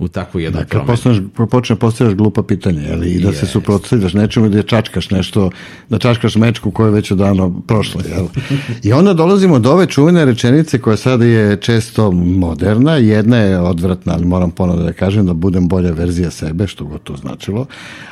[0.00, 1.18] u takvu jednu da, kad postaneš,
[1.50, 3.40] počne postavljaš glupa pitanja, jel, i da yes.
[3.40, 5.50] se suprotstavljaš nečemu da čačkaš nešto,
[5.88, 8.26] da čačkaš mečku koja je već odavno prošla, jel.
[8.88, 14.12] I onda dolazimo do ove čuvene rečenice koja sada je često moderna, jedna je odvratna,
[14.12, 17.66] ali moram ponovno da kažem da budem bolja verzija sebe, što god to značilo,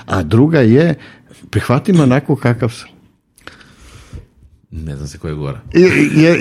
[0.06, 0.94] a druga je
[1.50, 2.97] prihvatim onako kakav sam.
[4.70, 5.60] Ne znam se ko je gora.
[5.74, 5.80] I,
[6.20, 6.38] jer,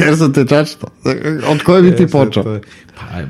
[0.00, 0.88] jer sam te čačno.
[1.48, 2.60] Od koje bi ti počeo?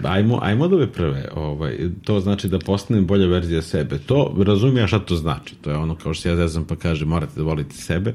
[0.02, 1.28] Pa, ajmo, ajmo od ove prve.
[1.34, 3.98] Ovaj, to znači da postanem bolja verzija sebe.
[3.98, 5.54] To, razumijem šta to znači.
[5.54, 8.14] To je ono kao što ja zezam pa kaže morate da volite sebe.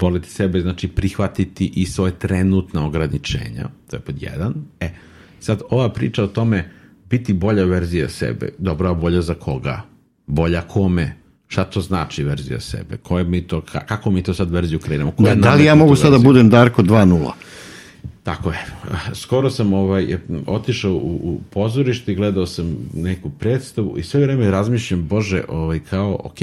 [0.00, 3.68] Voliti sebe znači prihvatiti i svoje trenutna ograničenja.
[3.90, 4.54] To je pod jedan.
[4.80, 4.90] E,
[5.40, 6.70] sad ova priča o tome
[7.10, 8.48] biti bolja verzija sebe.
[8.58, 9.82] Dobro, a bolja za koga?
[10.26, 11.21] Bolja kome?
[11.52, 12.96] Šta to znači verzija sebe?
[12.96, 15.12] Koje mi to, kako mi to sad verziju krenemo?
[15.18, 17.30] Da, da li ja mogu sada da budem Darko 2.0?
[18.22, 18.58] Tako je.
[19.14, 24.50] Skoro sam ovaj, otišao u, u pozorište i gledao sam neku predstavu i sve vreme
[24.50, 26.38] razmišljam, Bože, ovaj, kao, ok,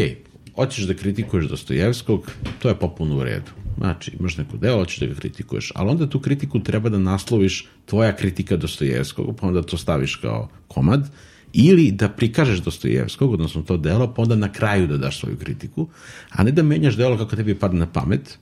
[0.56, 3.52] hoćeš da kritikuješ Dostojevskog, to je popuno u redu.
[3.78, 7.68] Znači, imaš neko delo, hoćeš da ga kritikuješ, ali onda tu kritiku treba da nasloviš
[7.86, 11.10] tvoja kritika Dostojevskog, pa onda to staviš kao komad
[11.54, 15.88] ili da prikažeš Dostojevskog, odnosno to delo, pa onda na kraju da daš svoju kritiku,
[16.30, 18.38] a ne da menjaš delo kako tebi padne na pamet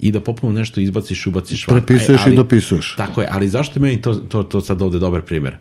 [0.00, 1.66] i da popuno nešto izbaciš, ubaciš.
[1.66, 2.94] Prepisuješ e, i dopisuješ.
[2.96, 5.56] Tako je, ali zašto je meni to, to, to sad ovde dobar primer?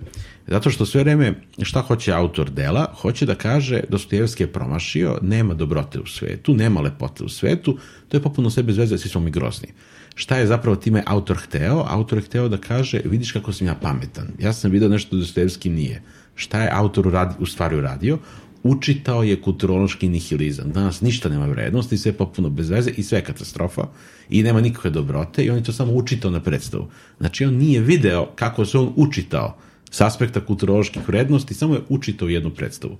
[0.47, 2.93] Zato što sve vreme, šta hoće autor dela?
[3.01, 8.17] Hoće da kaže Dostojevski je promašio, nema dobrote u svetu, nema lepote u svetu, to
[8.17, 9.67] je popuno sve bez veze, svi smo mi grozni.
[10.15, 11.85] Šta je zapravo time autor hteo?
[11.87, 14.27] Autor je hteo da kaže, vidiš kako sam ja pametan.
[14.39, 16.01] Ja sam video nešto Dostojevski nije
[16.39, 18.17] šta je autor uradi, u stvari uradio,
[18.63, 20.71] učitao je kulturološki nihilizam.
[20.71, 23.87] Danas ništa nema vrednosti, sve je popuno bez veze i sve je katastrofa
[24.29, 26.87] i nema nikakve dobrote i on je to samo učitao na predstavu.
[27.17, 29.57] Znači on nije video kako se on učitao
[29.91, 32.97] s aspekta kulturoloških vrednosti, samo je učitao jednu predstavu.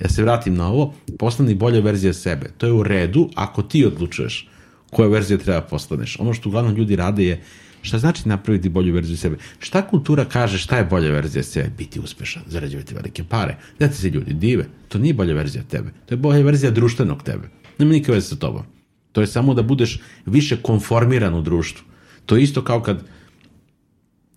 [0.00, 2.50] Ja se vratim na ovo, postani bolja verzija sebe.
[2.58, 4.48] To je u redu ako ti odlučuješ
[4.90, 6.16] koja verzija treba postaneš.
[6.20, 7.42] Ono što uglavnom ljudi rade je
[7.82, 9.36] Šta znači napraviti bolju verziju sebe?
[9.58, 11.70] Šta kultura kaže šta je bolja verzija sebe?
[11.78, 13.56] Biti uspešan, zarađivati velike pare.
[13.78, 14.66] Da ti se ljudi dive.
[14.88, 15.90] To nije bolja verzija tebe.
[16.06, 17.48] To je bolja verzija društvenog tebe.
[17.78, 18.62] Nema nikakve veze sa tobom.
[19.12, 21.84] To je samo da budeš više konformiran u društvu.
[22.26, 23.04] To je isto kao kad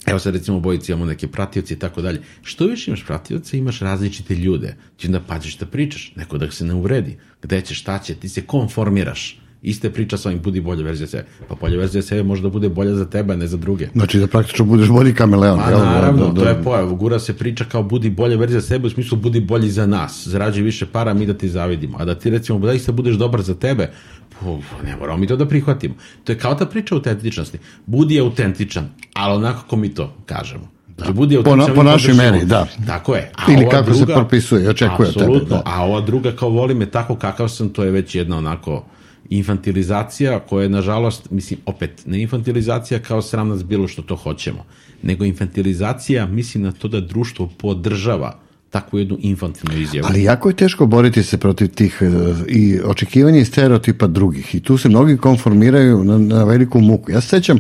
[0.05, 2.21] Evo sad recimo bojici imamo neke pratioce i tako dalje.
[2.41, 4.75] Što više imaš pratioce, imaš različite ljude.
[4.97, 7.17] Ti onda pađeš da pričaš, neko da se ne uvredi.
[7.41, 9.39] Gde će, šta će, ti se konformiraš.
[9.61, 11.25] Iste priča sa ovim, budi bolja verzija sebe.
[11.47, 13.87] Pa bolja verzija sebe može da bude bolja za tebe, a ne za druge.
[13.93, 15.59] Znači da praktično budeš bolji kameleon.
[15.59, 15.71] Pa?
[15.71, 16.41] Da, naravno, da, da.
[16.41, 16.95] to je pojav.
[16.95, 20.27] Gura se priča kao budi bolja verzija sebe u smislu budi bolji za nas.
[20.27, 21.97] Zarađuj više para, mi da ti zavidimo.
[21.99, 23.91] A da ti recimo da isto budeš dobar za tebe,
[24.39, 25.95] pu, ne moramo mi to da prihvatimo.
[26.23, 27.57] To je kao ta priča o autentičnosti.
[27.85, 30.67] Budi autentičan, ali onako kako mi to kažemo.
[30.97, 32.67] Znači, budi Po na- autentičan, po našoj meri, da.
[32.87, 33.31] Tako je.
[33.35, 35.61] A Ili kako se propisuje očekuje tebe, da.
[35.65, 38.85] A ova druga kao voli me tako kakav sam, to je već jedna onako
[39.29, 44.65] infantilizacija koja je nažalost, mislim, opet, ne infantilizacija kao sram nas bilo što to hoćemo,
[45.03, 50.07] nego infantilizacija, mislim na to da društvo podržava takvu jednu infantilnu izjavu.
[50.09, 52.07] Ali jako je teško boriti se protiv tih e,
[52.47, 54.55] i očekivanja i stereotipa drugih.
[54.55, 57.11] I tu se mnogi konformiraju na, na veliku muku.
[57.11, 57.59] Ja se sećam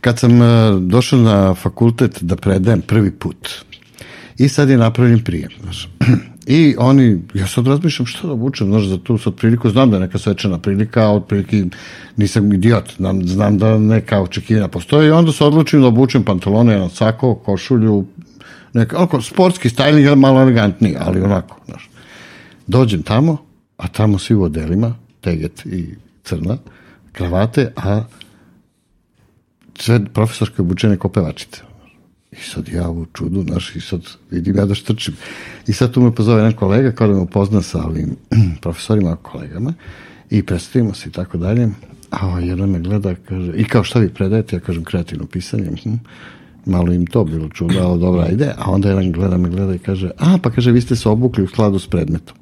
[0.00, 0.46] kad sam e,
[0.80, 3.48] došao na fakultet da predajem prvi put.
[4.38, 5.50] I sad je napravljen prijem.
[6.46, 9.96] I oni, ja sad razmišljam što da obučem, znaš, za tu sad priliku, znam da
[9.96, 11.64] je neka svečana prilika, otprilike
[12.16, 16.72] nisam idiot, znam, znam da neka očekivanja postoje i onda se odlučim da obučem pantalone,
[16.72, 18.04] jedan sako, košulju,
[18.72, 21.90] neka, onako, sportski styling, malo elegantniji, ali onako, znaš.
[22.66, 23.36] Dođem tamo,
[23.76, 26.56] a tamo svi u odelima, teget i crna,
[27.12, 28.02] kravate, a
[29.78, 31.65] sve profesorske obučene kao pevačice.
[32.40, 35.14] I sad ja u čudu, znaš, i sad vidim ja da štrčim.
[35.66, 38.16] I sad tu me pozove jedan kolega, kao da me upozna sa ovim
[38.62, 39.74] profesorima, kolegama,
[40.30, 41.68] i predstavimo se i tako dalje.
[42.10, 44.56] A ovaj jedan me gleda, kaže, i kao šta vi predajete?
[44.56, 45.70] Ja kažem, kreativno pisanje.
[45.82, 45.94] Hm.
[46.66, 48.52] Malo im to bilo čudo, ali dobra ide.
[48.58, 51.44] A onda jedan gleda me gleda i kaže, a, pa kaže, vi ste se obukli
[51.44, 52.36] u skladu s predmetom.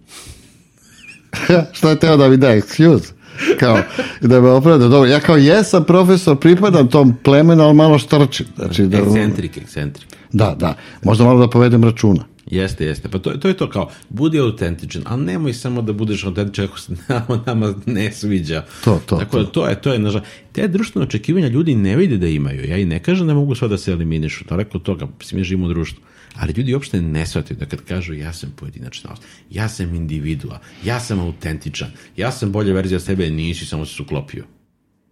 [1.76, 3.12] šta je teo da mi da excuse?
[3.60, 3.78] Kao,
[4.20, 8.46] da me opravda, dobro, ja kao jesam profesor, pripadam tom plemenu, ali malo štrčim.
[8.56, 10.06] Znači, da, Ekscentrik, ekscentrik.
[10.32, 12.24] da, da, možda malo da povedem računa.
[12.46, 13.08] Jeste, jeste.
[13.08, 16.78] Pa to, to je to kao, budi autentičan, ali nemoj samo da budeš autentičan ako
[16.78, 18.64] se nama, nama ne sviđa.
[18.84, 20.20] To, to, Tako da to je, to je, nažal,
[20.52, 22.68] te društvene očekivanja ljudi ne vide da imaju.
[22.68, 25.44] Ja i ne kažem da mogu sva da se eliminišu, daleko od toga, mislim, mi
[25.44, 26.02] živimo u društvu.
[26.34, 30.60] Ali ljudi uopšte ne shvataju da kad kažu ja sam pojedinačna osoba, ja sam individua,
[30.84, 34.44] ja sam autentičan, ja sam bolja verzija sebe, nisi, samo se uklopio.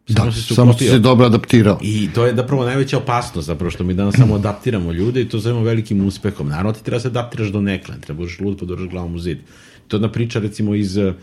[0.09, 1.79] Da, si se samo si se dobro adaptirao.
[1.83, 5.39] I to je zapravo najveća opasnost, zapravo što mi danas samo adaptiramo ljude i to
[5.39, 6.49] zovemo velikim uspehom.
[6.49, 9.19] Naravno ti treba se adaptiraš do nekle, ne treba budeš lud pa dođeš glavom u
[9.19, 9.39] zid.
[9.89, 11.15] To je jedna priča recimo iz eh,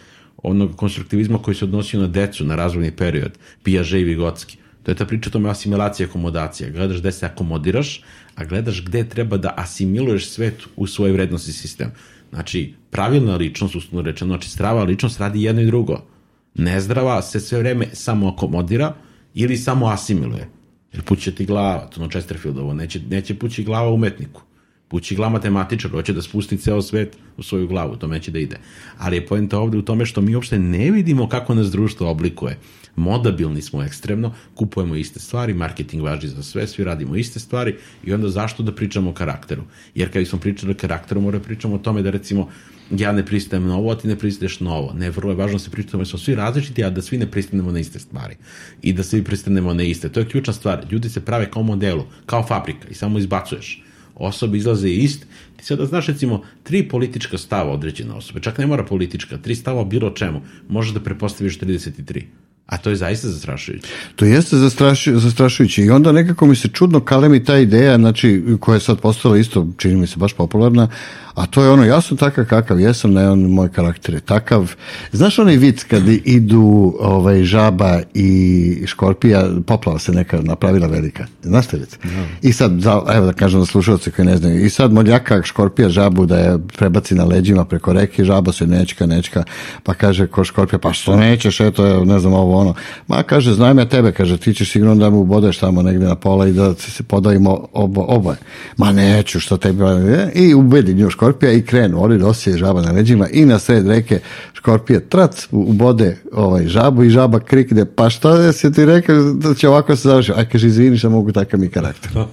[0.43, 3.31] onog konstruktivizma koji se odnosio na decu, na razvojni period,
[3.63, 4.57] Piaget i Vigotski.
[4.83, 6.69] To je ta priča o tome asimilacija i akomodacija.
[6.69, 8.03] Gledaš gde se akomodiraš,
[8.39, 11.91] a gledaš gde treba da asimiluješ svet u svoj vrednosti sistem.
[12.29, 16.01] Znači, pravilna ličnost, uslovno rečeno, znači strava ličnost radi jedno i drugo.
[16.55, 18.93] Nezdrava se sve vreme samo akomodira
[19.33, 20.49] ili samo asimiluje.
[20.93, 24.41] Jer puće ti glava, to ono Chesterfieldovo, neće, neće pući glava umetniku.
[24.87, 28.57] Pući glava matematičar, hoće da spusti ceo svet u svoju glavu, to neće da ide.
[28.97, 32.57] Ali je poenta ovde u tome što mi uopšte ne vidimo kako nas društvo oblikuje.
[32.95, 38.13] Modabilni smo ekstremno, kupujemo iste stvari, marketing važi za sve, svi radimo iste stvari i
[38.13, 39.63] onda zašto da pričamo o karakteru?
[39.95, 42.49] Jer kad smo pričali o karakteru, mora pričamo o tome da recimo
[42.91, 44.93] ja ne pristajem na ovo, a ti ne pristaješ na ovo.
[44.93, 47.31] Ne, vrlo je važno da se pričamo da smo svi različiti, a da svi ne
[47.31, 48.35] pristanemo na iste stvari.
[48.81, 50.09] I da svi pristanemo na iste.
[50.09, 50.85] To je ključna stvar.
[50.91, 53.83] Ljudi se prave kao modelu, kao fabrika i samo izbacuješ.
[54.15, 55.25] Osobe izlaze ist.
[55.57, 59.83] Ti sada znaš recimo tri politička stava određene osobe, čak ne mora politička, tri stava
[59.83, 62.23] bilo čemu, možeš da prepostaviš 33.
[62.69, 63.87] A to je zaista zastrašujuće.
[64.15, 68.75] To jeste zastrašu, zastrašujuće i onda nekako mi se čudno kalemi ta ideja, znači, koja
[68.75, 70.87] je sad postala isto, čini mi se baš popularna,
[71.39, 74.75] a to je ono, ja sam takav kakav jesam, ne on, moj karakter je takav.
[75.11, 81.25] Znaš onaj vic kad idu ovaj, žaba i škorpija, poplava se neka napravila velika.
[81.43, 81.97] Znaš te vic?
[82.41, 82.71] I sad,
[83.15, 86.59] evo da kažem za slušalce koji ne znaju, i sad moljaka škorpija žabu da je
[86.77, 89.43] prebaci na leđima preko reke, žaba se nečka, nečka,
[89.83, 92.73] pa kaže ko škorpija, pa što nećeš, eto, ne znam, ovo ono.
[93.07, 96.15] Ma, kaže, znam ja tebe, kaže, ti ćeš sigurno da mu ubodeš tamo negde na
[96.15, 98.37] pola i da se podavimo obo, oboje.
[98.77, 99.83] Ma neću, što tebi,
[100.35, 104.19] i ubedi nju škorpija i krenu, oni nosije žaba na leđima i na sred reke
[104.53, 109.53] škorpija trac ubode ovaj žabu i žaba krikne, pa šta je se ti rekao da
[109.53, 110.39] će ovako se završiti?
[110.39, 112.11] Aj, kaže, izvini što mogu takav mi karakter.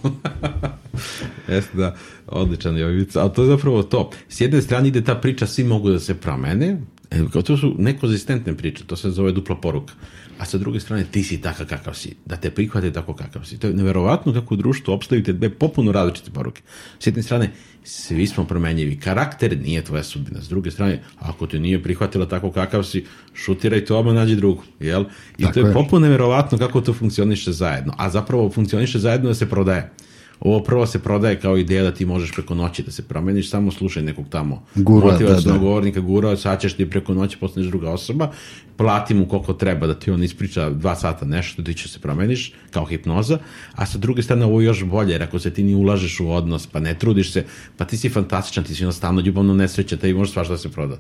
[1.49, 1.95] Jeste da,
[2.27, 3.17] odličan je ovaj vic.
[3.17, 4.11] Ali to je zapravo to.
[4.29, 7.75] S jedne strane ide ta priča, svi mogu da se promene, e, kao to su
[7.79, 9.95] nekonzistentne priče, to se zove dupla poruka.
[10.39, 13.59] A sa druge strane, ti si takav kakav si, da te prihvate tako kakav si.
[13.59, 16.63] To je neverovatno kako u društvu opstaju te dve popuno različite poruke.
[16.99, 17.51] S jedne strane,
[17.85, 19.01] svi smo promenjivi.
[19.01, 20.43] Karakter nije tvoja sudbina.
[20.43, 24.63] S druge strane, ako te nije prihvatila tako kakav si, šutiraj to odmah nađi drugu.
[24.81, 25.05] Jel?
[25.39, 25.73] I Tako to je je.
[25.73, 27.95] popuno neverovatno kako to funkcioniše zajedno.
[27.99, 29.93] A zapravo funkcioniše zajedno da se prodaje.
[30.41, 33.71] Ovo prvo se prodaje kao ideja da ti možeš preko noći da se promeniš, samo
[33.71, 35.59] slušaj nekog tamo Gura, motivacionog da, da.
[35.59, 38.31] govornika, gura, sad ćeš ti preko noći postaneš druga osoba,
[38.77, 42.53] plati mu koliko treba da ti on ispriča dva sata nešto, ti će se promeniš
[42.71, 43.39] kao hipnoza,
[43.75, 46.31] a sa druge strane ovo je još bolje, jer ako se ti ni ulažeš u
[46.31, 47.45] odnos, pa ne trudiš se,
[47.77, 50.73] pa ti si fantastičan, ti si jednostavno ljubavno nesreća, te i možeš svašta da se
[50.73, 50.99] proda.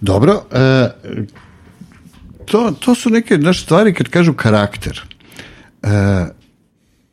[0.00, 0.88] Dobro, e,
[2.44, 5.00] to, to su neke naše stvari kad kažu karakter.
[5.82, 5.88] E,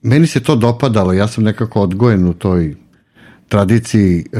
[0.01, 2.75] meni se to dopadalo, ja sam nekako odgojen u toj
[3.49, 4.39] tradiciji, e,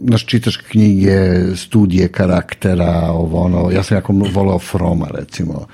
[0.00, 1.16] naš čitaš knjige,
[1.56, 5.66] studije karaktera, ovo ono, ja sam jako volao Froma recimo,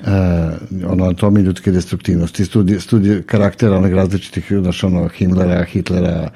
[0.00, 0.10] e,
[0.86, 6.30] ono, anatomije ljudske destruktivnosti, studije, studije karaktera onih različitih, znaš, ono, Himmlera, Hitlera,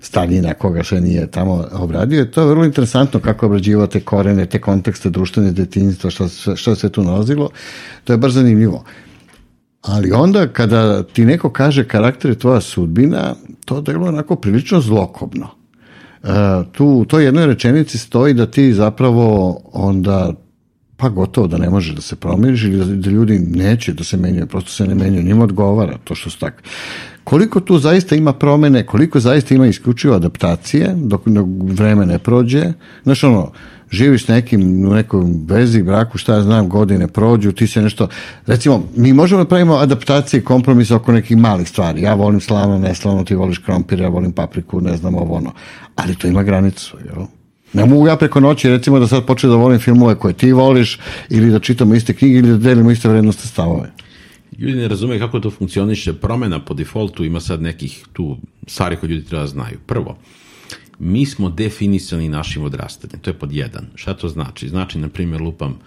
[0.00, 2.24] Staljina, koga sve nije tamo obradio.
[2.24, 6.88] To je vrlo interesantno kako obrađivao te korene, te kontekste društvene detinjstva, što, što se
[6.88, 7.50] tu nalazilo.
[8.04, 8.84] To je baš zanimljivo.
[9.82, 13.34] Ali onda kada ti neko kaže karakter je tvoja sudbina,
[13.64, 15.48] to deluje onako prilično zlokobno.
[16.22, 16.28] E,
[16.72, 20.32] tu u toj jednoj rečenici stoji da ti zapravo onda
[21.00, 24.46] pa gotovo da ne može da se promeniš ili da, ljudi neće da se menjaju,
[24.46, 26.62] prosto se ne menjaju, njima odgovara to što su takvi.
[27.24, 31.22] Koliko tu zaista ima promene, koliko zaista ima isključivo adaptacije dok,
[31.62, 33.52] vreme ne prođe, znaš ono,
[33.90, 38.08] živiš nekim u nekoj vezi, braku, šta ja znam, godine prođu, ti se nešto,
[38.46, 42.02] recimo, mi možemo da pravimo adaptacije i kompromise oko nekih malih stvari.
[42.02, 45.52] Ja volim slavno, neslavno, ti voliš krompir, ja volim papriku, ne znam ovo ono.
[45.96, 47.26] Ali to ima granicu, jel?
[47.72, 50.98] Ne mogu ja preko noći recimo da sad počnem da volim filmove koje ti voliš
[51.28, 53.90] ili da čitamo iste knjige ili da delimo iste vrednostne stavove.
[54.58, 56.12] Ljudi ne razume kako to funkcioniše.
[56.12, 59.78] Promena po defaultu ima sad nekih tu stvari koje ljudi treba da znaju.
[59.86, 60.18] Prvo,
[60.98, 63.20] mi smo definisani našim odrastanjem.
[63.20, 63.86] To je pod jedan.
[63.94, 64.68] Šta to znači?
[64.68, 65.78] Znači, na primjer, lupam,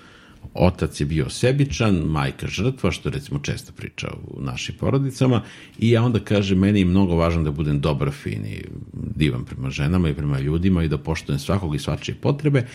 [0.54, 5.42] otac je bio sebičan, majka žrtva, što recimo često priča u našim porodicama,
[5.80, 8.64] i ja onda kažem, meni je mnogo važno da budem dobar, fin i
[8.94, 12.66] divan prema ženama i prema ljudima i da poštujem svakog i svačije potrebe,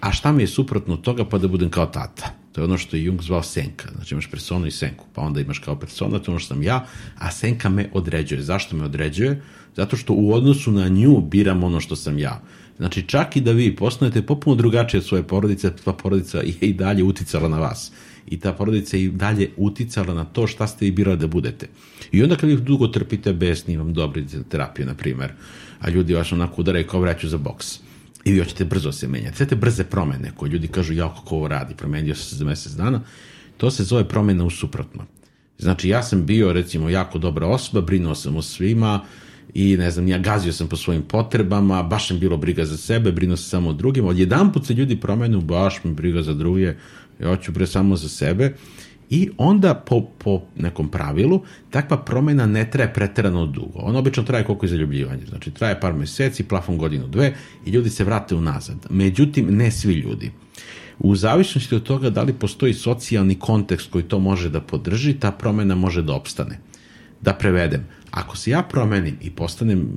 [0.00, 2.34] a šta mi je suprotno od toga, pa da budem kao tata.
[2.52, 3.88] To je ono što je Jung zvao senka.
[3.94, 6.86] Znači imaš personu i senku, pa onda imaš kao persona, to ono što sam ja,
[7.18, 8.42] a senka me određuje.
[8.42, 9.42] Zašto me određuje?
[9.76, 12.42] Zato što u odnosu na nju biram ono što sam ja.
[12.78, 16.72] Znači čak i da vi postanete popuno drugačije od svoje porodice, ta porodica je i
[16.72, 17.92] dalje uticala na vas.
[18.26, 21.68] I ta porodica je i dalje uticala na to šta ste i birali da budete.
[22.12, 25.32] I onda kad ih dugo trpite besni, imam dobri terapije, na primer,
[25.80, 27.80] a ljudi vas onako udaraju kao vraću za boks
[28.24, 29.36] i vi hoćete brzo se menjati.
[29.36, 32.72] Sve te brze promene koje ljudi kažu, ja kako ovo radi, promenio se za mesec
[32.72, 33.00] dana,
[33.56, 35.04] to se zove promena u suprotno.
[35.58, 39.04] Znači, ja sam bio, recimo, jako dobra osoba, brinuo sam o svima
[39.54, 43.12] i, ne znam, ja gazio sam po svojim potrebama, baš sam bilo briga za sebe,
[43.12, 44.08] brinuo sam samo o drugima.
[44.08, 46.74] Odjedan put se ljudi promenu, baš mi briga za druge,
[47.20, 48.54] ja hoću bre samo za sebe.
[49.10, 53.78] I onda po, po nekom pravilu takva promena ne traje preterano dugo.
[53.78, 55.26] Ona obično traje koliko je zaljubljivanje.
[55.28, 57.34] Znači traje par meseci, plafon godinu, dve
[57.66, 58.86] i ljudi se vrate unazad.
[58.90, 60.30] Međutim, ne svi ljudi.
[60.98, 65.30] U zavisnosti od toga da li postoji socijalni kontekst koji to može da podrži, ta
[65.32, 66.58] promena može da opstane.
[67.20, 69.88] Da prevedem, ako se ja promenim i postanem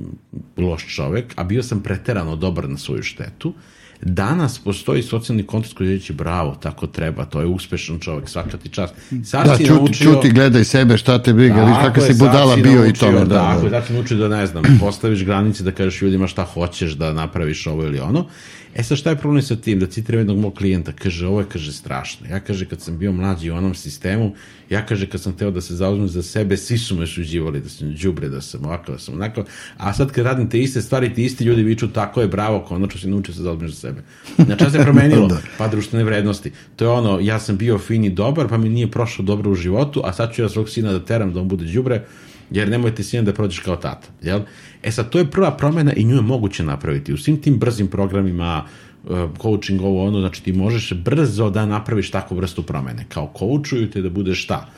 [0.56, 3.54] loš čovek, a bio sam preterano dobar na svoju štetu,
[4.02, 8.68] danas postoji socijalni kontekst koji reći bravo, tako treba, to je uspešan čovek, svaka ti
[8.68, 8.94] čast.
[9.24, 10.12] Sad Da, si čuti, naučio...
[10.12, 13.06] čuti, gledaj sebe, šta te briga, Tako kakav je, si budala si bio i naučio,
[13.06, 13.24] tome.
[13.24, 13.66] Da, Tako da.
[13.66, 17.12] je, sad si naučio da ne znam, postaviš granice da kažeš ljudima šta hoćeš da
[17.12, 18.26] napraviš ovo ili ono.
[18.74, 19.80] E sad šta je problem sa tim?
[19.80, 22.26] Da citiram jednog mog klijenta, kaže ovo je kaže strašno.
[22.30, 24.34] Ja kaže kad sam bio mlađi u onom sistemu,
[24.70, 27.68] ja kaže kad sam teo da se zauzmem za sebe, svi su me suđivali da
[27.68, 29.44] sam đubre, da sam ovako, da sam onako.
[29.76, 33.00] A sad kad radim te iste stvari, ti isti ljudi viču tako je bravo, konačno
[33.00, 34.02] si naučio da se zauzmeš za sebe.
[34.36, 35.28] Znači, se promenilo?
[35.32, 35.38] Da.
[35.58, 36.52] Pa društvene vrednosti.
[36.76, 39.54] To je ono, ja sam bio fin i dobar, pa mi nije prošlo dobro u
[39.54, 42.04] životu, a sad ću ja svog sina da teram da on bude đubre,
[42.52, 44.08] jer nemojte sina da prođeš kao tata.
[44.22, 44.40] Jel?
[44.82, 47.12] E sad, to je prva promena i nju je moguće napraviti.
[47.12, 48.64] U svim tim brzim programima,
[49.04, 53.04] uh, coaching, ovo ono, znači ti možeš brzo da napraviš takvu vrstu promene.
[53.08, 54.68] Kao coachuju te da budeš šta?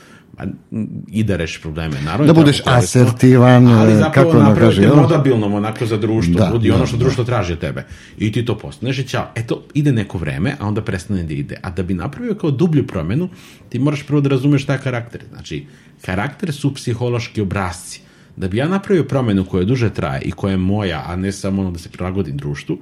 [1.07, 2.01] I da rešiš probleme.
[2.01, 6.49] Naravno, Da budeš asertivan, ali zapravo kako ono napraviti kaže, modabilnom onako za društvo, Da,
[6.51, 7.03] budi da, ono što da.
[7.03, 7.85] društvo traži od tebe.
[8.17, 9.31] I ti to postaneš i ćao.
[9.35, 11.59] Eto, ide neko vreme, a onda prestane da ide.
[11.61, 13.29] A da bi napravio kao dublju promenu,
[13.69, 15.21] ti moraš prvo da razumeš šta je karakter.
[15.33, 15.65] Znači,
[16.01, 18.01] karakter su psihološki obrazci.
[18.35, 21.61] Da bi ja napravio promenu koja duže traje i koja je moja, a ne samo
[21.61, 22.77] ono da se prilagodim društvu,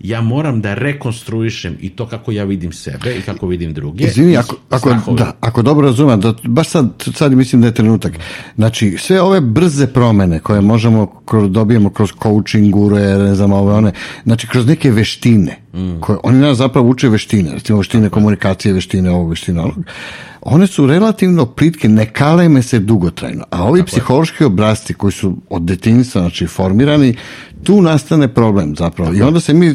[0.00, 4.04] ja moram da rekonstruišem i to kako ja vidim sebe i kako vidim druge.
[4.04, 8.12] Izvini, ako, ako, da, ako dobro razumem, da, baš sad, sad mislim da je trenutak.
[8.56, 13.74] Znači, sve ove brze promene koje možemo kroz, dobijemo kroz coaching, guruje, ne znam, ove
[13.74, 13.92] one,
[14.24, 16.00] znači kroz neke veštine, mm.
[16.00, 19.62] koje, oni nas zapravo uče veštine, recimo veštine komunikacije, veštine ovog, veštine
[20.44, 23.44] one su relativno plitke, ne kaleme se dugotrajno.
[23.50, 27.16] A ovi Tako psihološki obrazci koji su od detinjstva znači, formirani,
[27.62, 29.10] tu nastane problem zapravo.
[29.10, 29.74] Tako I onda se mi, e,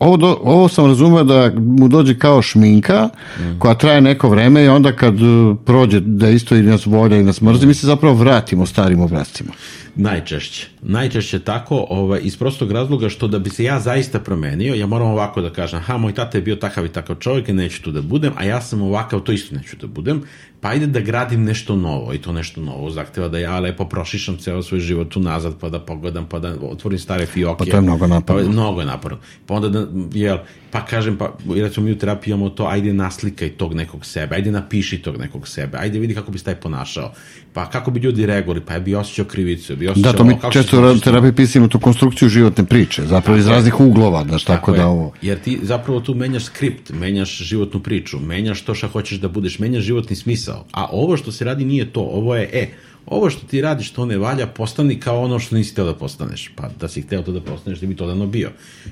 [0.00, 3.08] ovo, do, ovo sam razumeo da mu dođe kao šminka
[3.38, 3.58] mm.
[3.58, 7.24] koja traje neko vreme i onda kad e, prođe da isto i nas volja i
[7.24, 9.52] nas mrzi, mi se zapravo vratimo starim obrazcima.
[9.94, 10.68] Najčešće.
[10.82, 15.08] Najčešće tako, ovaj, iz prostog razloga što da bi se ja zaista promenio, ja moram
[15.08, 17.90] ovako da kažem, ha, moj tata je bio takav i takav čovjek i neću tu
[17.90, 20.22] da budem, a ja sam ovakav, to isto neću da budem,
[20.62, 24.36] pa ajde da gradim nešto novo i to nešto novo zahteva da ja lepo prošišam
[24.36, 27.58] ceo svoj život unazad, pa da pogledam, pa da otvorim stare fioke.
[27.58, 28.42] Pa to je mnogo naporno.
[28.42, 29.18] Pa, mnogo je naporno.
[29.46, 30.38] Pa onda da, jel,
[30.70, 34.50] pa kažem, pa recimo mi u terapiji imamo to, ajde naslikaj tog nekog sebe, ajde
[34.50, 37.12] napiši tog nekog sebe, ajde vidi kako bi se taj ponašao,
[37.52, 40.12] pa kako bi ljudi reagovali, pa ja bi osjećao krivicu, bi osjećao...
[40.12, 44.24] Da, to mi često u terapiji pisimo tu konstrukciju životne priče, zapravo iz raznih uglova,
[44.24, 45.12] znaš, tako, tako da ovo...
[45.22, 49.58] Jer ti zapravo tu menjaš skript, menjaš životnu priču, menjaš to šta hoćeš da budeš,
[49.58, 52.68] menjaš životni smisao, a ovo što se radi nije to, ovo je, e,
[53.06, 56.50] ovo što ti radiš to ne valja, postani kao ono što nisi hteo da postaneš.
[56.56, 58.50] Pa da si hteo to da postaneš, da bi to dano bio.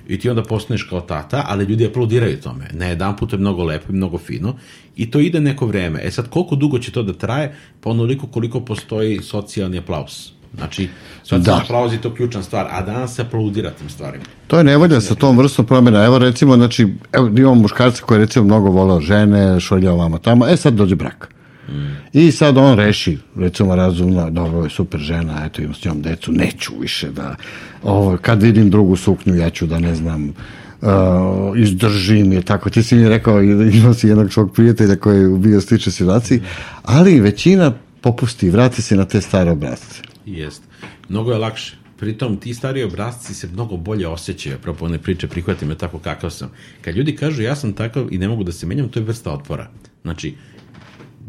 [0.09, 2.69] I ti onda postaneš kao tata, ali ljudi aplaudiraju tome.
[2.73, 4.57] Na jedan put je mnogo lepo i mnogo fino
[4.97, 6.01] i to ide neko vreme.
[6.03, 7.55] E sad, koliko dugo će to da traje?
[7.81, 10.31] Pa onoliko koliko postoji socijalni aplauz.
[10.57, 10.89] Znači,
[11.23, 11.61] socijalni da.
[11.65, 14.25] aplauz je to ključna stvar, a danas se aplaudira tim stvarima.
[14.47, 16.05] To je nevolja sa tom vrstom promjena.
[16.05, 20.57] Evo recimo, znači, evo imamo muškarca koji recimo mnogo volao žene, šoljao vama tamo, e
[20.57, 21.40] sad dođe brak.
[22.13, 26.33] I sad on reši, recimo razumno, dobro, je super žena, eto imam s njom decu,
[26.33, 27.37] neću više da,
[27.83, 30.29] ovo, kad vidim drugu suknju, ja ću da ne znam,
[30.81, 30.89] uh,
[31.57, 32.71] izdržim je tako.
[32.71, 36.41] Ti si mi rekao, imao si jednog svog prijatelja koji je bio slične situaciji,
[36.83, 40.03] ali većina popusti, vrati se na te stare obrazce.
[40.27, 40.63] Jest.
[41.09, 41.77] Mnogo je lakše.
[41.97, 46.31] Pritom, ti stari obrazci se mnogo bolje osjećaju, apropo one priče, prihvati me tako kakav
[46.31, 46.51] sam.
[46.83, 49.33] Kad ljudi kažu ja sam takav i ne mogu da se menjam, to je vrsta
[49.33, 49.69] otpora.
[50.03, 50.35] Znači,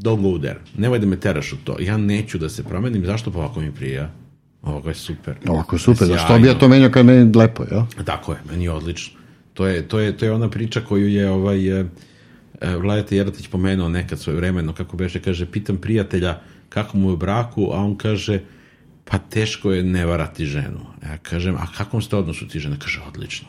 [0.02, 0.60] don't go there.
[0.78, 1.76] Nemoj da me teraš u to.
[1.80, 3.06] Ja neću da se promenim.
[3.06, 4.12] Zašto pa ovako mi prija?
[4.62, 5.36] Ovako je super.
[5.48, 6.08] Ovako je super.
[6.08, 7.86] Da što bi ja to menio kad meni lepo, ja?
[8.06, 9.20] Tako je, meni je odlično.
[9.54, 11.86] To je, to je, to je ona priča koju je ovaj, e,
[12.62, 16.40] e Vladete Jeratić pomenuo nekad svoje vremeno, kako beše, kaže, pitam prijatelja
[16.70, 18.40] kako mu je u braku, a on kaže,
[19.06, 20.80] pa teško je ne varati ženu.
[21.04, 22.78] Ja kažem, a kakvom ste odnosu ti žene?
[22.80, 23.48] Kaže, odlično.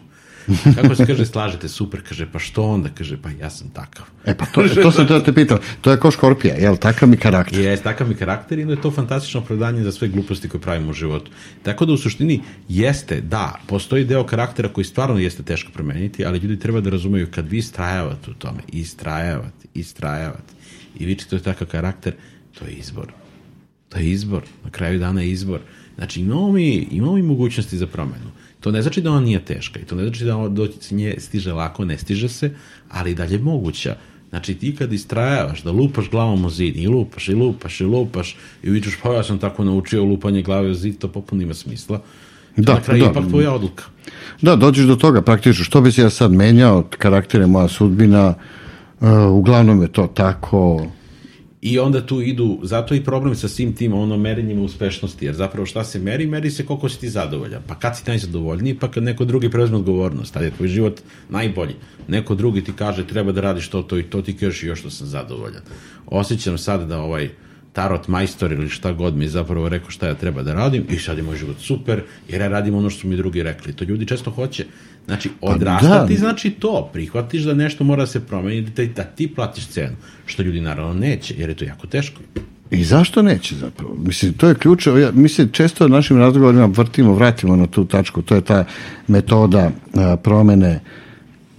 [0.77, 2.89] Kako se kaže, slažete, super, kaže, pa što onda?
[2.95, 4.07] Kaže, pa ja sam takav.
[4.27, 7.61] E pa to, to sam te pitao, to je kao škorpija, jel, takav mi karakter.
[7.61, 10.91] Jes, takav mi karakter i onda je to fantastično opravdanje za sve gluposti koje pravimo
[10.91, 11.31] u životu.
[11.63, 16.39] Tako da u suštini jeste, da, postoji deo karaktera koji stvarno jeste teško promeniti, ali
[16.39, 20.55] ljudi treba da razumeju kad vi istrajavate u tome, istrajavate, istrajavate
[20.99, 22.15] i vi čite takav karakter,
[22.59, 23.13] to je izbor.
[23.89, 24.43] To je izbor.
[24.65, 25.61] Na kraju dana je izbor.
[25.95, 28.31] Znači, imamo mi, imamo mi mogućnosti za promenu.
[28.63, 31.15] To ne znači da ona nije teška i to ne znači da ona doći nje
[31.19, 32.51] stiže lako, ne stiže se,
[32.91, 33.97] ali i dalje moguća.
[34.31, 38.37] Znači ti kad istrajavaš da lupaš glavom o zid i lupaš i lupaš i lupaš
[38.63, 42.01] i vidiš pa ja sam tako naučio lupanje glave o zid, to popuno ima smisla.
[42.57, 43.85] Da, na kraju da, ipak tvoja odluka.
[44.43, 45.65] Da, dođeš do toga praktično.
[45.65, 48.35] Što bi se ja sad menjao, karakter je moja sudbina,
[49.01, 50.87] uh, uglavnom je to tako,
[51.63, 55.67] I onda tu idu, zato i problem sa svim tim ono merenjima uspešnosti, jer zapravo
[55.67, 57.63] šta se meri, meri se koliko si ti zadovoljan.
[57.67, 61.75] Pa kad si najzadovoljniji, pa kad neko drugi preuzme odgovornost, tada je tvoj život najbolji.
[62.09, 64.91] Neko drugi ti kaže treba da radiš to, to i to, ti kažeš još što
[64.91, 65.63] sam zadovoljan.
[66.07, 67.31] Osjećam sad da ovaj,
[67.73, 71.17] tarot majstor ili šta god mi zapravo rekao šta ja treba da radim i sad
[71.17, 73.73] je moj život super jer ja radim ono što su mi drugi rekli.
[73.73, 74.67] To ljudi često hoće.
[75.07, 76.19] Znači, pa odrastati pa, da.
[76.19, 79.97] znači to, prihvatiš da nešto mora se promeniti, da, da ti platiš cenu,
[80.27, 82.21] što ljudi naravno neće, jer je to jako teško.
[82.71, 83.95] I zašto neće zapravo?
[83.99, 88.35] Mislim, to je ključ, ja, mislim, često našim razgovorima vrtimo, vratimo na tu tačku, to
[88.35, 88.65] je ta
[89.09, 90.81] metoda a, promene,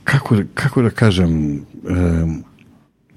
[0.04, 1.54] kako, kako da kažem,
[1.84, 2.44] um,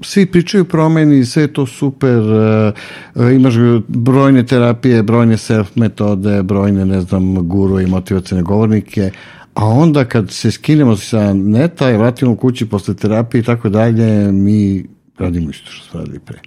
[0.00, 3.54] svi pričaju promeni, sve je to super, uh, imaš
[3.88, 9.10] brojne terapije, brojne self metode, brojne, ne znam, guru i motivacijne govornike,
[9.54, 14.32] a onda kad se skinemo sa neta i vratimo kući posle terapije i tako dalje,
[14.32, 14.86] mi
[15.18, 16.38] radimo isto što smo radili pre.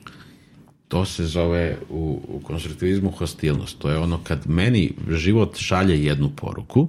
[0.87, 3.79] To se zove u, u konstruktivizmu hostilnost.
[3.79, 6.87] To je ono kad meni život šalje jednu poruku,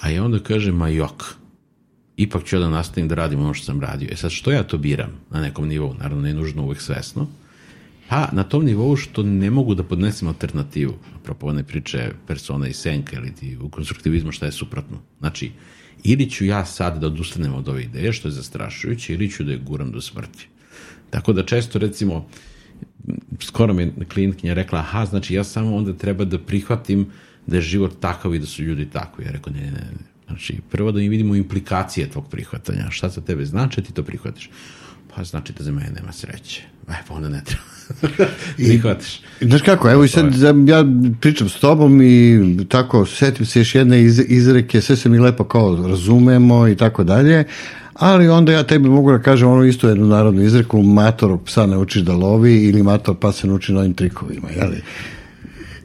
[0.00, 1.24] a ja onda kažem, ma jok,
[2.18, 4.08] ipak ću da nastavim da radim ono što sam radio.
[4.12, 5.94] E sad, što ja to biram na nekom nivou?
[5.94, 7.26] Naravno, ne je nužno uvek svesno.
[8.08, 10.94] Pa, na tom nivou što ne mogu da podnesem alternativu.
[11.16, 14.98] Apropo one priče persona i senka ili ti u konstruktivizmu šta je suprotno.
[15.18, 15.52] Znači,
[16.04, 19.52] Ili ću ja sad da odustanem od ove ideje, što je zastrašujuće, ili ću da
[19.52, 20.48] je guram do smrti.
[21.10, 22.28] Tako da često, recimo,
[23.40, 27.06] skoro mi klinitkinja rekla, aha, znači ja samo onda treba da prihvatim
[27.46, 29.24] da je život takav i da su ljudi takvi.
[29.24, 30.17] Ja rekao, ne, ne, ne.
[30.28, 32.90] Znači, prvo da im vidimo implikacije tvog prihvatanja.
[32.90, 34.50] Šta za tebe znači, ti to prihvatiš.
[35.14, 36.62] Pa znači da za mene nema sreće.
[36.88, 37.62] E, pa onda ne treba.
[38.56, 39.20] Prihvatiš.
[39.40, 40.34] I, znaš kako, evo i sad
[40.68, 40.84] ja
[41.20, 45.44] pričam s tobom i tako setim se još jedne iz, izreke, sve se mi lepo
[45.44, 47.44] kao razumemo i tako dalje,
[47.94, 51.78] ali onda ja tebi mogu da kažem ono isto jednu narodnu izreku, mator psa ne
[51.78, 54.82] učiš da lovi ili mator pa se nauči novim trikovima, jeli?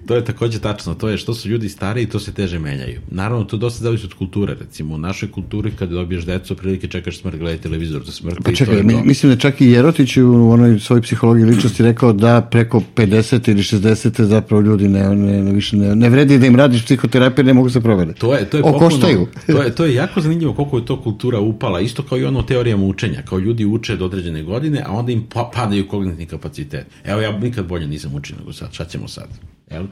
[0.06, 3.00] To je takođe tačno, to je što su ljudi stariji, to se teže menjaju.
[3.12, 7.20] Naravno, to dosta zavisi od kulture, recimo, u našoj kulturi kad dobiješ decu, prilike čekaš
[7.20, 9.04] smrt, gledaj televizor do smrti Pa čekaj, to mi- to.
[9.04, 13.62] mislim da čak i Jerotić u onoj svojoj psihologiji ličnosti rekao da preko 50 ili
[13.62, 17.54] 60 zapravo ljudi ne, ne, ne, više ne, ne vredi da im radiš psihoterapiju, ne
[17.54, 18.20] mogu se proveriti.
[18.20, 19.28] To je, to je Okoštaju.
[19.48, 22.42] to je, to je jako zanimljivo koliko je to kultura upala, isto kao i ono
[22.44, 26.86] teorijama učenja, kao ljudi uče do određene godine, a onda im pa, padaju kognitivni kapacitet.
[27.04, 29.28] Evo, ja nikad bolje nisam učio nego sad, šta ćemo sad?
[29.72, 29.86] Jel?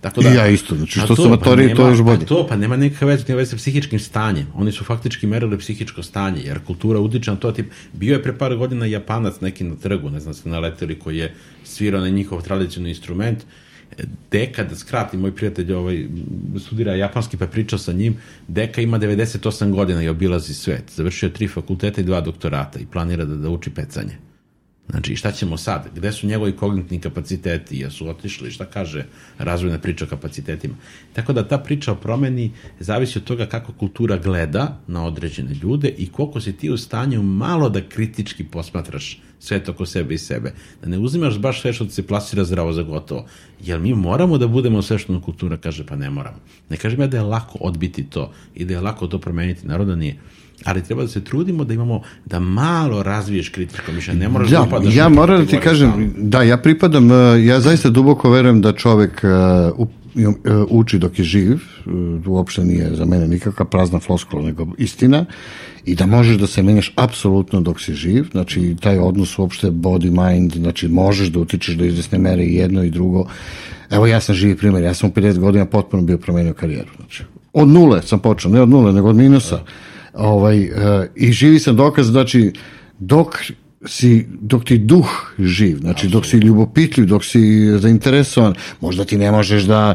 [0.00, 2.18] Tako I ja isto, znači, što to, su matoriji, pa to je još bolje.
[2.18, 4.46] Pa to, pa nema nekakve veze, nema veze sa psihičkim stanjem.
[4.54, 7.52] Oni su faktički merili psihičko stanje, jer kultura utiče na to.
[7.52, 11.16] Tip, bio je pre par godina Japanac neki na trgu, ne znam ste naleteli, koji
[11.16, 11.34] je
[11.64, 13.44] svirao na njihov tradicionalni instrument,
[14.30, 16.06] Deka, da skratim, moj prijatelj ovaj,
[16.58, 18.16] studira japanski pa pričao sa njim,
[18.48, 20.84] Deka ima 98 godina i obilazi svet.
[20.94, 24.27] Završio tri fakulteta i dva doktorata i planira da, da uči pecanje.
[24.90, 25.88] Znači, šta ćemo sad?
[25.94, 27.78] Gde su njegovi kognitivni kapaciteti?
[27.78, 28.50] Jesu otišli?
[28.50, 29.04] Šta kaže
[29.38, 30.74] razvojna priča o kapacitetima?
[31.12, 35.88] Tako da ta priča o promeni zavisi od toga kako kultura gleda na određene ljude
[35.88, 40.52] i koliko si ti u stanju malo da kritički posmatraš svet oko sebe i sebe.
[40.82, 43.24] Da ne uzimaš baš sve što ti se plasira zdravo za gotovo.
[43.64, 46.36] Jer mi moramo da budemo sve što nam kultura kaže, pa ne moramo.
[46.68, 49.66] Ne kažem ja da je lako odbiti to i da je lako to promeniti.
[49.66, 50.16] Naravno da nije
[50.64, 54.20] ali treba da se trudimo da imamo, da malo razviješ kritičko mišljenje.
[54.20, 56.08] Ne moraš da Ja, upadaš ja moram da ti kažem, stalno.
[56.16, 59.22] da, ja pripadam, uh, ja zaista duboko verujem da čovek
[59.76, 59.88] uh,
[60.68, 61.58] uči dok je živ,
[62.26, 65.24] uopšte nije za mene nikakva prazna floskula, nego istina,
[65.88, 70.56] i da možeš da se menjaš apsolutno dok si živ, znači taj odnos uopšte body-mind,
[70.56, 73.26] znači možeš da utičeš do izvesne mere i jedno i drugo.
[73.90, 77.24] Evo ja sam živi primjer, ja sam u 50 godina potpuno bio promenio karijeru, znači
[77.52, 79.60] od nule sam počeo, ne od nule, nego od minusa.
[80.14, 80.70] Ovaj, uh,
[81.16, 82.52] I živi sam dokaz, znači,
[82.98, 83.36] dok
[83.86, 85.08] si, dok ti duh
[85.38, 89.94] živ, znači dok si ljubopitljiv, dok si zainteresovan, možda ti ne možeš da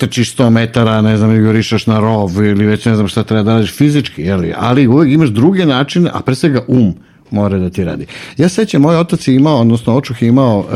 [0.00, 3.54] trčiš 100 metara, ne znam, jurišaš na rov ili već ne znam šta treba da
[3.54, 4.54] radiš fizički, jeli?
[4.56, 6.94] ali uvek imaš druge načine, a pre svega um
[7.30, 8.06] mora da ti radi.
[8.36, 10.66] Ja sećam, moj otac je imao, odnosno očuh je imao uh,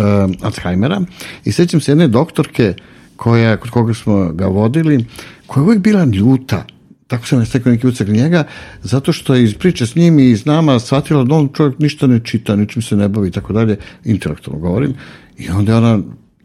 [0.42, 1.00] Alzheimera
[1.44, 2.74] i sećam se jedne doktorke
[3.16, 5.04] koja, kod koga smo ga vodili,
[5.46, 6.64] koja je uvek bila ljuta,
[7.06, 8.44] tako sam ne stekao neki ucak njega,
[8.82, 12.06] zato što je iz priče s njim i iz nama shvatila da on čovjek ništa
[12.06, 14.94] ne čita, ničim se ne bavi i tako dalje, intelektualno govorim.
[15.38, 15.98] I onda je ona,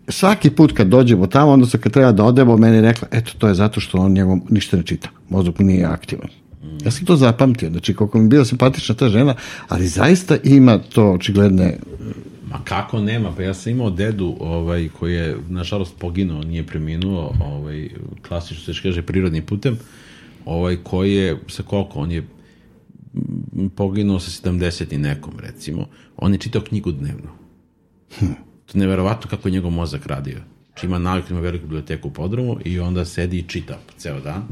[0.10, 3.47] svaki put kad dođemo tamo, odnosno kad treba da odemo, meni je rekla, eto, to
[3.47, 6.28] je zato što on njegov ništa ne čita, mu nije aktivan.
[6.86, 9.36] Ja sam to zapamtio, znači koliko mi je bila simpatična ta žena,
[9.68, 11.78] ali zaista ima to očigledne
[12.51, 17.34] Ma kako nema, pa ja sam imao dedu ovaj, koji je, nažalost, poginuo, nije preminuo,
[17.39, 17.89] ovaj,
[18.28, 19.78] klasično se kaže prirodnim putem,
[20.45, 25.88] ovaj, koji je, sa koliko, on je mm, poginuo sa 70 i nekom, recimo.
[26.18, 27.30] On je čitao knjigu dnevno.
[28.72, 30.38] To je neverovatno kako je njegov mozak radio.
[30.67, 34.43] Znači ima navik, ima veliku biblioteku u podrumu i onda sedi i čita ceo dan.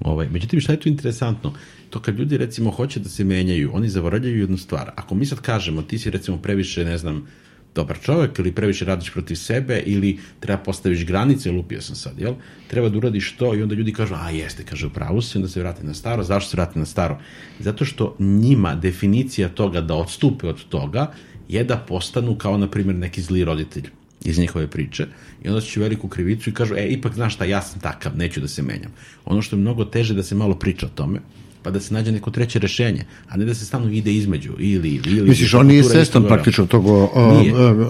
[0.00, 1.52] Ovaj, međutim, šta je tu interesantno?
[1.90, 4.90] To kad ljudi, recimo, hoće da se menjaju, oni zaboravljaju jednu stvar.
[4.96, 7.26] Ako mi sad kažemo, ti si, recimo, previše, ne znam,
[7.74, 12.34] dobar čovek ili previše radiš protiv sebe ili treba postaviš granice, lupio sam sad, jel?
[12.68, 15.48] Treba da uradiš to i onda ljudi kažu, a jeste, kaže, u pravu si, onda
[15.48, 16.24] se vrati na staro.
[16.24, 17.18] Zašto se vrati na staro?
[17.60, 21.12] Zato što njima definicija toga da odstupe od toga
[21.48, 23.90] je da postanu kao, na primjer, neki zli roditelj
[24.24, 25.06] iz njihove priče
[25.44, 28.40] i onda će veliku krivicu i kažu, e, ipak znaš šta, ja sam takav, neću
[28.40, 28.92] da se menjam.
[29.24, 31.20] Ono što je mnogo teže da se malo priča o tome,
[31.66, 34.88] pa da se nađe neko treće rešenje, a ne da se stalno ide između, ili,
[34.88, 35.28] ili, ili.
[35.28, 36.84] Misliš, on nije svestan praktično tog...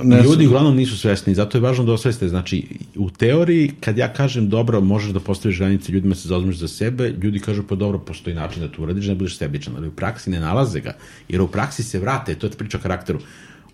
[0.04, 2.28] ne, Ljudi uglavnom nisu svesni, zato je važno da osveste.
[2.28, 2.64] Znači,
[2.94, 7.10] u teoriji, kad ja kažem dobro, možeš da postaviš granice, ljudima se zauzmeš za sebe,
[7.22, 10.30] ljudi kažu pa dobro, postoji način da to uradiš, ne budeš sebičan, ali u praksi
[10.30, 10.96] ne nalaze ga,
[11.28, 13.20] jer u praksi se vrate, to je priča o karakteru.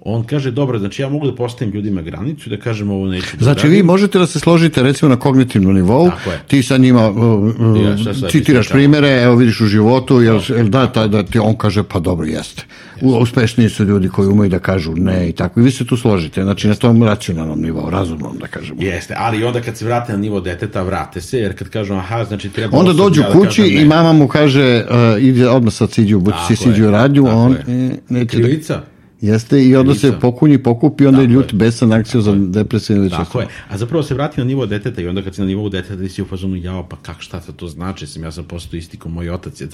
[0.05, 3.36] On kaže, dobro, znači ja mogu da postavim ljudima granicu i da kažem ovo neću
[3.36, 3.86] da Znači, vi uradim.
[3.86, 6.11] možete da se složite recimo na kognitivnom nivou,
[6.46, 7.53] ti sa njima uh, uh,
[7.84, 8.74] Ja, citiraš pričam?
[8.74, 12.26] primere, evo vidiš u životu, jel, jel da, taj, da ti on kaže, pa dobro,
[12.26, 12.62] jeste.
[13.00, 15.61] U, uspešniji su ljudi koji umeju da kažu ne i tako.
[15.61, 18.82] I vi se tu složite, znači na tom racionalnom nivou, razumnom da kažemo.
[18.82, 22.24] Jeste, ali onda kad se vrate na nivo deteta, vrate se, jer kad kažu, aha,
[22.24, 22.78] znači treba...
[22.78, 23.84] Onda dođu ja da kući kažem i ne.
[23.84, 27.53] mama mu kaže, uh, ide odmah sad siđu, buci Tako si siđu u radnju, on
[27.53, 27.86] je.
[27.86, 28.91] e, da Krivica.
[29.23, 33.47] Jeste, i onda se pokunji, pokupi, onda je ljut, besan akciju za depresivne Tako je.
[33.68, 36.09] A zapravo se vrati na nivo deteta i onda kad si na nivou deteta ti
[36.09, 39.11] si u fazonu jao, pa kak šta to, znači, sam ja sam postao isti kao
[39.11, 39.61] moj otac.
[39.61, 39.68] Je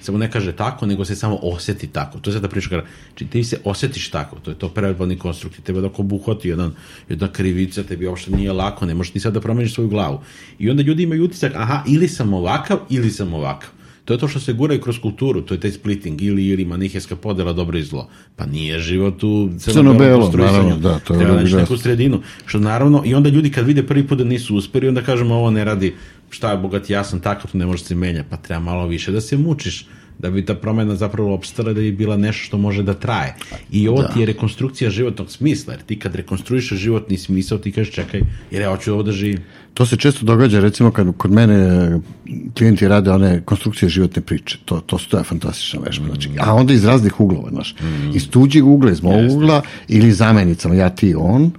[0.00, 2.18] samo ne kaže tako, nego se samo oseti tako.
[2.18, 5.80] To je sada priča, znači ti se osetiš tako, to je to preverbalni konstrukt, tebe
[5.80, 6.72] dok obuhvati jedan,
[7.08, 10.20] jedna krivica, tebi uopšte nije lako, ne možeš ni sad da promeniš svoju glavu.
[10.58, 13.77] I onda ljudi imaju utisak, aha, ili sam ovakav, ili sam ovakav.
[14.08, 16.64] To je to što se gura i kroz kulturu, to je taj splitting, ili ili
[16.64, 18.08] manihijska podela dobro i zlo.
[18.36, 23.02] Pa nije život u Crno-belo, naravno, da, to je Treba naći neku sredinu, što naravno,
[23.04, 25.94] i onda ljudi kad vide prvi put da nisu uspeli, onda kažemo ovo ne radi,
[26.30, 29.12] šta je bogat, ja sam takav, to ne može se menja, pa treba malo više
[29.12, 29.86] da se mučiš,
[30.18, 33.34] da bi ta promena zapravo opstala da bi bila nešto što može da traje.
[33.70, 37.94] I ovo ti je rekonstrukcija životnog smisla, jer ti kad rekonstruišeš životni smisao, ti kažeš
[37.94, 39.38] čekaj, jer ja hoću ovo da živim.
[39.74, 41.98] To se često događa, recimo kad kod mene e,
[42.58, 46.72] klijenti rade one konstrukcije životne priče, to, to, to je fantastična vežba, znači, a onda
[46.72, 47.74] iz raznih uglova, znaš,
[48.14, 51.50] iz tuđeg ugla, iz mog ugla, ili zamenicama, ja ti on,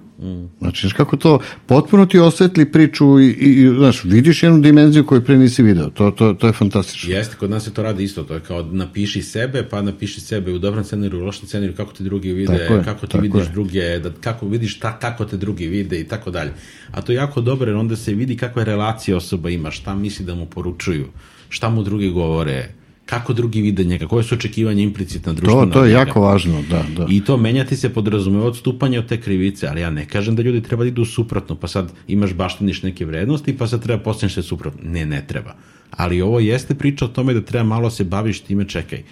[0.60, 5.06] znači, znaš kako to, potpuno ti osvetli priču i, i, i, znaš, vidiš jednu dimenziju
[5.06, 7.14] koju pre nisi video, to, to, to je fantastično.
[7.14, 10.54] Jeste, kod nas se to radi isto, to je kao napiši sebe, pa napiši sebe
[10.54, 13.52] u dobrom scenariju, u lošem scenariju, kako te drugi vide, je, kako ti vidiš je.
[13.52, 16.52] druge, da, kako vidiš ta, kako te drugi vide i tako dalje.
[16.92, 20.26] A to je jako dobro, jer onda se vidi kakve relacije osoba ima, šta misli
[20.26, 21.08] da mu poručuju,
[21.50, 22.79] šta mu drugi govore,
[23.10, 25.72] kako drugi vide njega, koje su očekivanja implicitna To, društvena.
[25.72, 26.00] to je od njega.
[26.00, 27.06] jako važno, da, da.
[27.10, 30.62] I to menjati se podrazumeva odstupanje od te krivice, ali ja ne kažem da ljudi
[30.62, 34.44] treba da idu suprotno, pa sad imaš baštiniš neke vrednosti, pa sad treba postaneš se
[34.44, 34.82] suprotno.
[34.84, 35.56] Ne, ne treba.
[35.92, 39.04] Ali ovo jeste priča o tome da treba malo se baviš time, čekaj,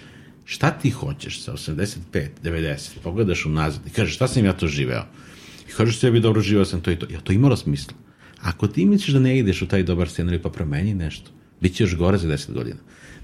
[0.44, 1.96] šta ti hoćeš sa 85,
[2.44, 5.02] 90, pogledaš unazad i kažeš šta sam ja to živeo?
[5.68, 7.06] I kažeš sebi dobro živeo sam to i to.
[7.12, 7.92] Ja to imalo smisla.
[8.42, 11.30] Ako ti misliš da ne ideš u taj dobar scenarij pa promeni nešto,
[11.60, 12.78] bit će još gore za 10 godina.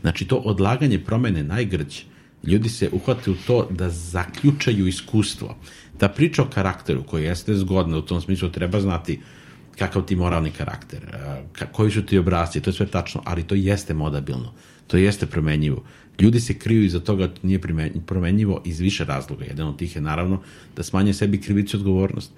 [0.04, 2.02] Znači to odlaganje promene najgrđe.
[2.44, 5.56] Ljudi se uhvate u to da zaključaju iskustvo.
[5.98, 9.20] Ta priča o karakteru koja jeste zgodna u tom smislu treba znati
[9.78, 11.00] kakav ti moralni karakter,
[11.52, 14.52] ka- koji su ti obrazci, to je sve tačno, ali to jeste modabilno,
[14.86, 15.84] to jeste promenjivo.
[16.20, 17.60] Ljudi se kriju iza toga da nije
[18.06, 19.44] promenjivo iz više razloga.
[19.44, 20.42] Jedan od tih je naravno
[20.76, 22.32] da smanje sebi krivicu odgovornost.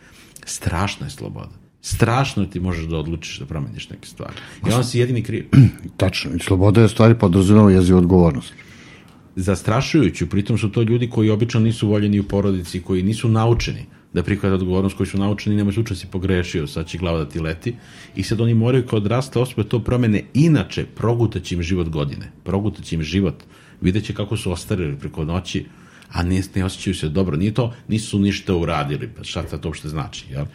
[0.45, 1.66] Strašna je sloboda.
[1.87, 4.35] Strašno ti možeš da odlučiš da promeniš neke stvari.
[4.69, 5.45] I on si jedini kriv.
[6.03, 8.53] Tačno, i sloboda je stvari podrazumeva jezivu odgovornost.
[9.37, 14.23] zastrašujuću, pritom su to ljudi koji obično nisu voljeni u porodici, koji nisu naučeni da
[14.23, 17.75] prihvate odgovornost, koji su naučeni, nema slučaj si pogrešio, sad će glava da ti leti,
[18.17, 22.95] i sad oni moraju kao odrasle osobe to promene, inače progutaće im život godine, progutaće
[22.95, 23.45] im život,
[23.81, 25.67] videće kako su ostarili preko noći,
[26.13, 29.89] a ne, ne osjećaju se dobro, nije to, nisu ništa uradili, pa šta to uopšte
[29.89, 30.47] znači, jel?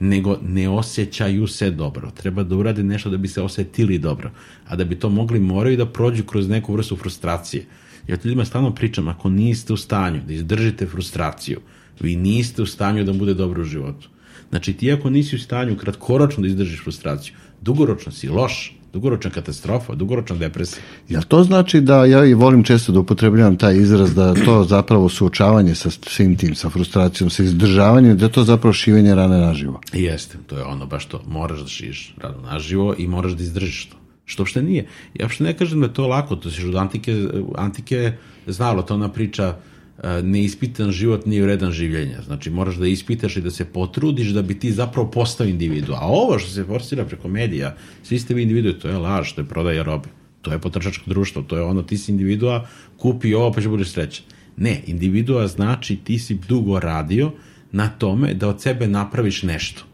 [0.00, 2.10] Nego ne osjećaju se dobro.
[2.10, 4.30] Treba da urade nešto da bi se osetili dobro.
[4.66, 7.66] A da bi to mogli, moraju da prođu kroz neku vrstu frustracije.
[8.08, 11.60] Ja ti ljudima stalno pričam, ako niste u stanju da izdržite frustraciju,
[12.00, 14.08] vi niste u stanju da bude dobro u životu.
[14.50, 19.94] Znači ti ako nisi u stanju kratkoročno da izdržiš frustraciju, dugoročno si loš, dugoročna katastrofa,
[19.94, 20.82] dugoročna depresija.
[21.08, 25.08] Jel to znači da ja i volim često da upotrebljavam taj izraz da to zapravo
[25.08, 29.80] suočavanje sa svim tim, sa frustracijom, sa izdržavanjem, da je to zapravo šivenje rane naživo?
[29.92, 31.22] Jeste, to je ono baš to.
[31.26, 33.96] Moraš da šiš rado naživo i moraš da izdržiš to.
[34.24, 34.86] Što uopšte nije.
[35.14, 37.26] Ja uopšte ne kažem da je to lako, to se od antike,
[37.56, 38.12] antike
[38.46, 39.73] znalo, to ona priča e,
[40.22, 42.22] neispitan život nije vredan življenja.
[42.26, 45.94] Znači, moraš da ispitaš i da se potrudiš da bi ti zapravo postao individu.
[45.94, 49.40] A ovo što se forsira preko medija, svi ste vi individu, to je laž, to
[49.40, 50.08] je prodaja robe.
[50.42, 52.66] To je potrošačko društvo, to je ono, ti si individua,
[52.96, 54.24] kupi ovo pa će budeš srećan.
[54.56, 57.32] Ne, individua znači ti si dugo radio
[57.72, 59.84] na tome da od sebe napraviš nešto.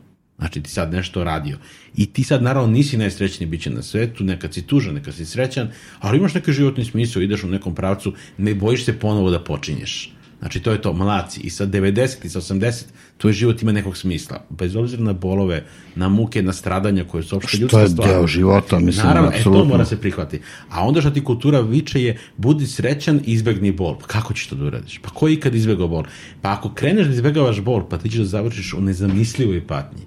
[0.41, 1.59] Znači ti sad nešto radio.
[1.97, 5.71] I ti sad naravno nisi najsrećniji biće na svetu, nekad si tužan, nekad si srećan,
[5.99, 10.13] ali imaš neki životni smisao, ideš u nekom pravcu, ne bojiš se ponovo da počinješ.
[10.41, 11.41] Znači to je to, mlaci.
[11.41, 12.85] I sa 90 i sa 80
[13.17, 14.45] tvoj život ima nekog smisla.
[14.51, 15.65] Bez obzira na bolove,
[15.95, 18.09] na muke, na stradanja koje su uopšte Što ljudska je stvar.
[18.09, 20.41] deo života, mislim, Naravno, e, to mora se prihvati.
[20.71, 23.99] A onda što ti kultura viče je budi srećan i izbegni bol.
[23.99, 24.99] Pa kako ćeš to da uradiš?
[25.03, 26.05] Pa ko je ikad izbegao bol?
[26.41, 30.03] Pa ako kreneš da izbegavaš bol, pa ti ćeš da završiš u nezamislivoj patnji.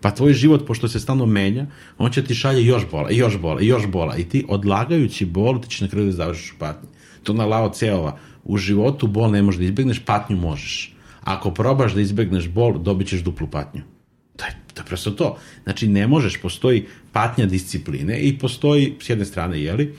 [0.00, 1.66] Pa tvoj život, pošto se stalno menja,
[1.98, 4.16] on će ti šalje još bola, još bola, još bola.
[4.16, 6.88] I ti odlagajući bol, ti ćeš na kraju da završiš u patnji.
[7.22, 8.18] To na lao ceova.
[8.44, 10.94] U životu bol ne možeš da izbegneš, patnju možeš.
[11.20, 13.82] Ako probaš da izbegneš bol, dobit ćeš duplu patnju.
[14.36, 15.36] To je, to je prosto to.
[15.64, 19.94] Znači, ne možeš, postoji patnja discipline i postoji, s jedne strane, jeli,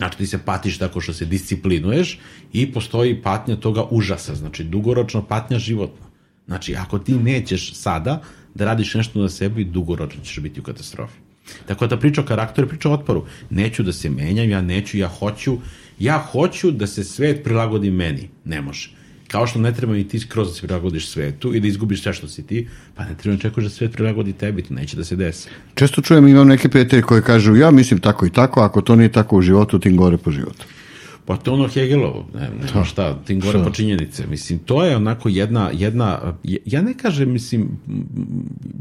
[0.00, 2.18] Znači ti se patiš tako što se disciplinuješ
[2.52, 6.06] i postoji patnja toga užasa, znači dugoročno patnja životna.
[6.46, 8.22] Znači ako ti nećeš sada
[8.54, 11.18] da radiš nešto na sebi, dugoročno ćeš biti u katastrofi.
[11.66, 13.24] Tako da priča o karakteru, priča o otporu.
[13.50, 15.58] Neću da se menjam, ja neću, ja hoću,
[15.98, 18.28] ja hoću da se svet prilagodi meni.
[18.44, 18.90] Ne može.
[19.28, 22.12] Kao što ne treba i ti skroz da se prilagodiš svetu i da izgubiš sve
[22.12, 25.16] što si ti, pa ne treba čekaš da svet prilagodi tebi, to neće da se
[25.16, 25.48] desi.
[25.74, 29.12] Često čujem, imam neke prijatelje koji kažu, ja mislim tako i tako, ako to nije
[29.12, 30.66] tako u životu, tim gore po životu.
[31.30, 34.26] Pa to ono Hegelovo, ne, ne šta, tim gore po činjenice.
[34.26, 37.68] Mislim, to je onako jedna, jedna, ja ne kažem, mislim,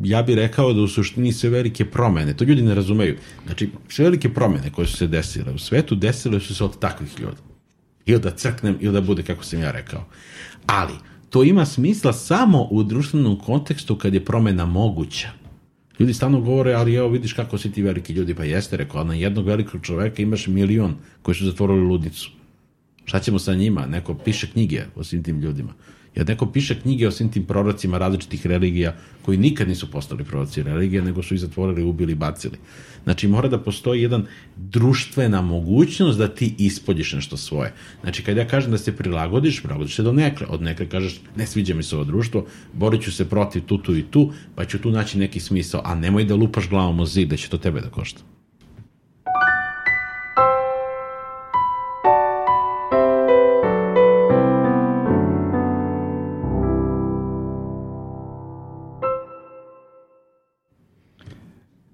[0.04, 3.18] ja bih rekao da u suštini sve velike promene, to ljudi ne razumeju.
[3.46, 7.20] Znači, sve velike promene koje su se desile u svetu, desile su se od takvih
[7.20, 7.38] ljudi.
[8.06, 10.06] Ili da crknem, ili da bude kako sam ja rekao.
[10.66, 10.94] Ali,
[11.30, 15.30] to ima smisla samo u društvenom kontekstu kad je promena moguća.
[16.00, 19.14] Ljudi stalno govore, ali evo vidiš kako si ti veliki ljudi, pa jeste, rekao, na
[19.14, 22.39] jednog velikog čoveka imaš milion koji su zatvorili ludnicu.
[23.10, 23.86] Šta ćemo sa njima?
[23.86, 25.74] Neko piše knjige o svim tim ljudima.
[26.16, 30.64] Jer neko piše knjige o svim tim prorocima različitih religija koji nikad nisu postali proroci
[30.64, 32.58] religije, nego su ih zatvorili, ubili, bacili.
[33.04, 34.26] Znači mora da postoji jedan
[34.58, 37.74] društvena mogućnost da ti ispoljiš nešto svoje.
[38.02, 40.48] Znači kad ja kažem da se prilagodiš, prilagodiš se do nekle.
[40.50, 43.96] Od nekle kažeš ne sviđa mi se ovo društvo, borit ću se protiv tu, tu
[43.96, 47.30] i tu, pa ću tu naći neki smisao, a nemoj da lupaš glavom o zid,
[47.30, 48.22] da će to tebe da košta.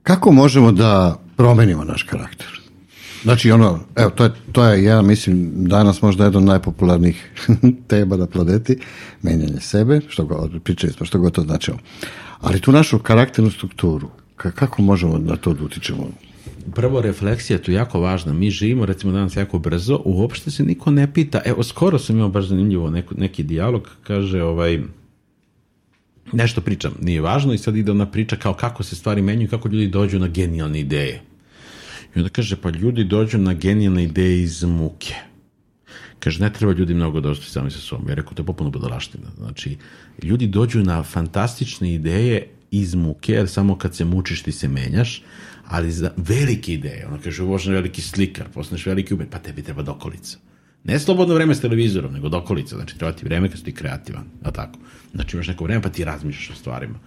[0.06, 2.48] Kako možemo da promenimo naš karakter?
[3.24, 7.32] Znači, ono, evo, to je, to je ja mislim, danas možda jedan od najpopularnijih
[7.90, 8.78] tema na planeti,
[9.22, 11.78] menjanje sebe, što god, pričali smo, što god to značilo.
[12.42, 16.08] Ali tu našu karakternu strukturu, kako možemo na to da utičemo?
[16.76, 18.34] Prvo, refleksija je tu jako važna.
[18.34, 21.42] Mi živimo, recimo, danas jako brzo, uopšte se niko ne pita.
[21.46, 24.82] Evo, skoro sam imao baš zanimljivo neko, neki dijalog, kaže, ovaj,
[26.34, 29.68] nešto pričam, nije važno i sad ide ona priča kao kako se stvari menjuju, kako
[29.68, 31.22] ljudi dođu na genijalne ideje.
[32.16, 35.16] I onda kaže, pa ljudi dođu na genijalne ideje iz muke.
[36.20, 38.10] Kaže, ne treba ljudi mnogo da ostaju sami sa sobom.
[38.10, 39.28] Ja rekao, to je popuno budalaština.
[39.38, 39.78] Znači,
[40.24, 45.24] ljudi dođu na fantastične ideje iz muke, jer samo kad se mučiš ti se menjaš,
[45.66, 49.84] ali za velike ideje, ono kaže, uvožen veliki slikar, postaneš veliki umet, pa tebi treba
[49.84, 50.38] dokolica.
[50.86, 52.76] Ne slobodno vreme s televizorom, nego dokolica.
[52.76, 54.24] Znači, treba ti vreme kad si ti kreativan.
[54.44, 54.80] A tako?
[55.14, 57.00] Znači, imaš neko vreme pa ti razmišljaš o stvarima.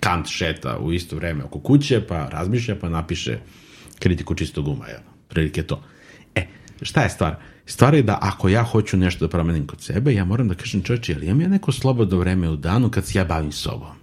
[0.00, 3.38] Kant šeta u isto vreme oko kuće, pa razmišlja, pa napiše
[3.98, 4.88] kritiku čistog uma.
[4.88, 5.00] Jel?
[5.28, 5.82] Prilike to.
[6.34, 6.46] E,
[6.82, 7.36] šta je stvar?
[7.66, 10.82] Stvar je da ako ja hoću nešto da promenim kod sebe, ja moram da kažem
[10.82, 14.01] čovječe, ali imam ja neko slobodno vreme u danu kad se ja bavim sobom?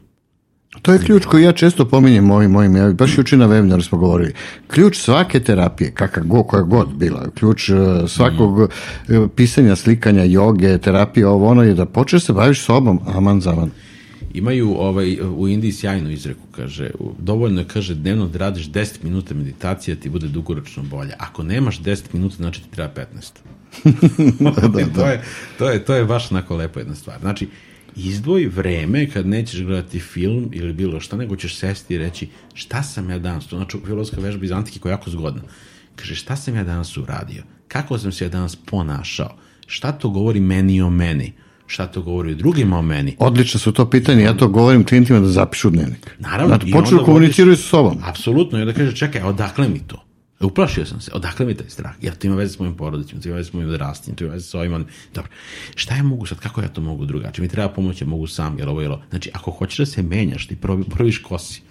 [0.81, 3.97] To je ključ koji ja često pominjem mojim, mojim, ja baš juče na webinaru smo
[3.97, 4.33] govorili.
[4.67, 7.73] Ključ svake terapije, kakva god, koja god bila, ključ e,
[8.07, 9.13] svakog mm.
[9.35, 13.71] pisanja, slikanja, joge, terapije, ovo ono je da počneš se baviš sobom, aman zaman.
[14.33, 19.33] Imaju ovaj, u Indiji sjajnu izreku, kaže, dovoljno je, kaže, dnevno da radiš 10 minuta
[19.33, 21.13] meditacije, ti bude dugoročno bolje.
[21.17, 23.05] Ako nemaš 10 minuta, znači ti treba 15.
[24.61, 24.93] da, da, da.
[24.93, 25.21] to, je,
[25.57, 27.19] to, je, to je baš onako lepo jedna stvar.
[27.19, 27.47] Znači,
[28.07, 32.83] izdvoji vreme kad nećeš gledati film ili bilo šta, nego ćeš sesti i reći šta
[32.83, 35.41] sam ja danas, to znači filozofska vežba iz antike koja je jako zgodna.
[35.95, 39.35] Kaže šta sam ja danas uradio, kako sam se ja danas ponašao,
[39.67, 41.33] šta to govori meni o meni,
[41.67, 43.15] šta to govori drugima o meni.
[43.19, 46.15] Odlično su to pitanje, ja to govorim klijentima da zapišu dnevnik.
[46.19, 46.55] Naravno.
[46.55, 47.97] Znači, počnu da komuniciraju sa sobom.
[48.03, 50.08] Apsolutno, i onda kaže, čekaj, odakle mi to?
[50.41, 51.11] Uplašio sam se.
[51.13, 51.91] Odakle mi taj strah?
[52.01, 54.33] Jer to ima veze s mojim porodicima, to ima veze s mojim odrastanjem, to ima
[54.33, 54.85] veze s ovim.
[55.15, 55.31] Dobro.
[55.75, 56.39] Šta ja mogu sad?
[56.39, 57.43] Kako ja to mogu drugačije?
[57.43, 60.47] Mi treba pomoći, ja mogu sam, jer ovo je Znači, ako hoćeš da se menjaš,
[60.47, 61.61] ti prvi, prviš kosi.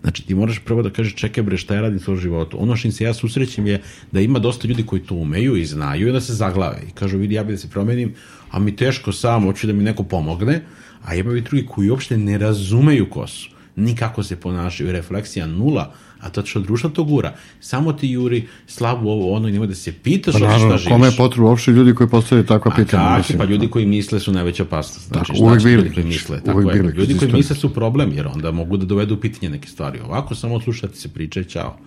[0.00, 2.62] Znači, ti moraš prvo da kažeš, čekaj bre, šta ja radim svoj životu?
[2.62, 5.64] Ono što im se ja susrećem je da ima dosta ljudi koji to umeju i
[5.64, 6.82] znaju i da se zaglave.
[6.88, 8.14] I kažu, vidi, ja bi da se promenim,
[8.50, 10.62] a mi teško sam, hoću da mi neko pomogne,
[11.02, 16.30] a ima i drugi koji uopšte ne razumeju kosu nikako se ponašaju, refleksija nula, a
[16.30, 17.34] to što društvo to gura.
[17.60, 20.92] Samo ti juri slabu ovo, ono i nema da se pitaš pa, naravno, šta živiš.
[20.92, 23.22] Kome je potrebno uopšte ljudi koji postavljaju takva pitanja?
[23.22, 25.08] Tako, pa ljudi koji misle su najveća opasnost.
[25.08, 25.82] Znači, tako, uvek bili.
[25.82, 26.82] Ljudi koji misle, tako uvek je.
[26.82, 30.00] Bili, ljudi koji misle su problem, jer onda mogu da dovedu pitanje neke stvari.
[30.00, 31.78] Ovako samo slušati se priče, čao.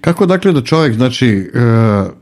[0.00, 2.12] Kako dakle da čovjek, znači, uh,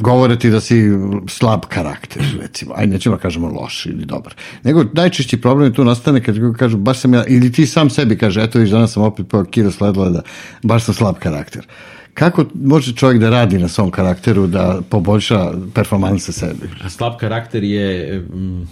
[0.00, 0.82] govore ti da si
[1.28, 4.34] slab karakter, recimo, aj nećemo da kažemo loš ili dobar.
[4.62, 8.18] Nego najčešći problem je tu nastane kad kažu baš sam ja, ili ti sam sebi
[8.18, 10.22] kaže, eto viš danas sam opet po kilo sledila da
[10.62, 11.66] baš sam slab karakter.
[12.14, 16.68] Kako može čovjek da radi na svom karakteru da poboljša performanse sebi?
[16.88, 18.18] Slab karakter je...
[18.20, 18.68] Mm,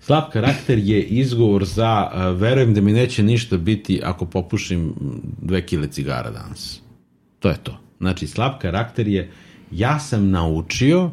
[0.00, 4.94] Slab karakter je izgovor za uh, verujem da mi neće ništa biti ako popušim
[5.42, 6.80] dve kile cigara danas.
[7.38, 7.78] To je to.
[8.00, 9.30] Znači, slab karakter je
[9.72, 11.10] ja sam naučio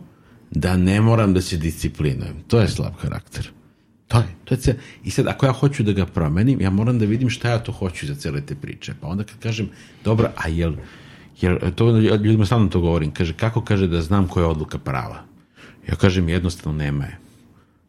[0.52, 2.44] da ne moram da se disciplinujem.
[2.48, 3.50] To je slab karakter.
[4.08, 4.78] To je, to je cijel...
[5.04, 7.72] I sad, ako ja hoću da ga promenim, ja moram da vidim šta ja to
[7.72, 8.94] hoću za cele te priče.
[9.02, 9.70] Pa onda kad kažem,
[10.04, 10.74] dobro, a jel,
[11.42, 15.24] jel to ljudima stalno to govorim, kaže, kako kaže da znam koja je odluka prava?
[15.90, 17.18] Ja kažem, jednostavno nema je.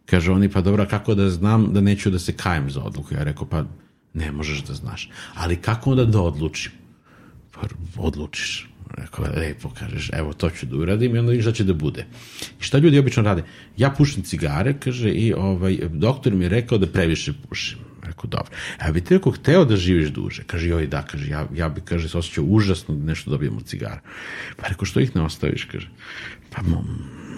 [0.07, 3.15] Kaže oni, pa dobro, kako da znam da neću da se kajem za odluku?
[3.15, 3.65] Ja rekao, pa
[4.15, 5.11] ne možeš da znaš.
[5.35, 6.73] Ali kako onda da odlučim?
[7.53, 7.61] Pa
[7.97, 8.70] odlučiš.
[8.97, 12.07] Rekao, lepo, kažeš, evo, to ću da uradim i onda vidiš šta će da bude.
[12.61, 13.43] I šta ljudi obično rade?
[13.77, 17.79] Ja pušim cigare, kaže, i ovaj, doktor mi je rekao da previše pušim.
[18.03, 18.51] Rekao, dobro.
[18.79, 20.43] A bi ti rekao, hteo da živiš duže?
[20.47, 23.65] Kaže, joj, da, kaže, ja, ja bi, kaže, se osjećao užasno da nešto dobijem od
[23.65, 24.01] cigara.
[24.57, 25.89] Pa rekao, što ih ne ostaviš, kaže.
[26.51, 26.63] Pa,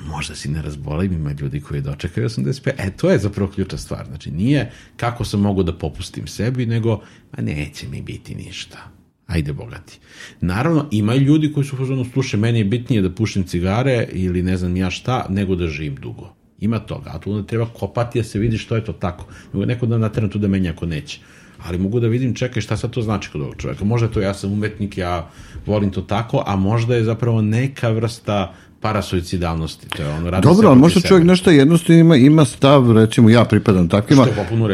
[0.07, 2.73] možda si ne razbolim, ima ljudi koji dočekaju 85.
[2.79, 4.07] E, to je zapravo ključna stvar.
[4.07, 7.03] Znači, nije kako sam mogu da popustim sebi, nego,
[7.37, 9.02] ma neće mi biti ništa
[9.33, 9.99] ajde bogati.
[10.41, 14.57] Naravno, ima ljudi koji su fazonu, slušaj, meni je bitnije da pušim cigare ili ne
[14.57, 16.35] znam ja šta, nego da živim dugo.
[16.61, 19.27] Ima toga, a tu onda treba kopati da se vidi što je to tako.
[19.53, 21.21] Nego neko da nateram tu da menja ako neće.
[21.67, 23.85] Ali mogu da vidim, čekaj, šta sad to znači kod ovog čoveka.
[23.85, 25.31] Možda to ja sam umetnik, ja
[25.67, 29.89] volim to tako, a možda je zapravo neka vrsta parasuicidalnosti.
[29.89, 33.45] To je ono, radi Dobro, ali možda čovjek nešto jednostavno ima, ima stav, recimo ja
[33.45, 34.27] pripadam takvima,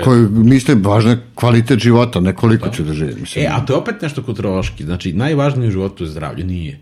[0.04, 2.72] koji misle važno je kvalitet života, ne koliko da.
[2.72, 3.14] će da živi.
[3.20, 3.44] Mislim.
[3.44, 4.84] E, a to je opet nešto kulturološki.
[4.84, 6.44] Znači, najvažnije u životu je zdravlje.
[6.44, 6.80] Nije.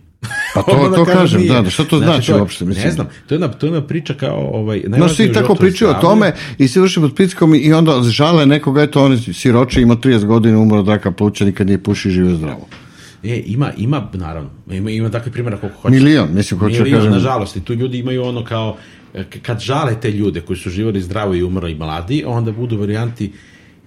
[0.54, 1.62] Pa to, to kažem, nije.
[1.62, 2.64] da, šta to znači, znači to, uopšte?
[2.64, 2.84] Mislim.
[2.84, 4.50] Ne znam, to je jedna, to je jedna priča kao...
[4.52, 8.46] Ovaj, no, svi tako pričaju o tome i svi vrši pod pritiskom i onda žale
[8.46, 12.12] nekoga, eto, on siroče, ima 30 godina, umro od raka pluća, nikad nije puši i
[12.12, 12.68] žive zdravo.
[13.26, 15.94] E, ima, ima, naravno, ima, ima takve primjera koliko hoće.
[15.94, 17.12] Milion, mislim, hoće da kažem.
[17.12, 18.76] nažalost, i tu ljudi imaju ono kao,
[19.14, 22.76] e, kad žale te ljude koji su živali zdravo i umrli i mladi, onda budu
[22.76, 23.32] varijanti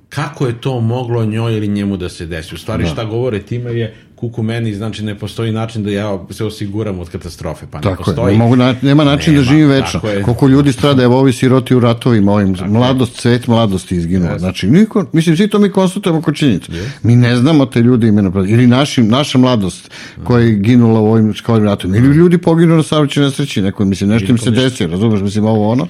[0.09, 2.55] kako je to moglo njoj ili njemu da se desi.
[2.55, 2.89] U stvari da.
[2.89, 7.09] šta govore time je kuku meni, znači ne postoji način da ja se osiguram od
[7.09, 8.33] katastrofe, pa tako ne postoji.
[8.33, 10.01] Je, ne mogu na, nema način nema, da živim večno.
[10.25, 13.21] Koliko ljudi strada, evo ovi siroti u ratovima, ovim tako mladost, je.
[13.21, 14.31] cvet mladosti izginuo.
[14.31, 14.39] Yes.
[14.39, 16.71] Znači, niko, mislim, svi to mi konstatujemo kod činjenica.
[16.71, 16.87] Yes.
[17.03, 19.91] Mi ne znamo te ljudi imena, ili našim, naša mladost
[20.23, 21.97] koja je ginula u ovim školim ratovima.
[21.97, 25.71] Ili ljudi poginu na saobraćaju nesreći, neko, mislim, nešto im se desi, razumeš, mislim, ovo
[25.71, 25.87] ono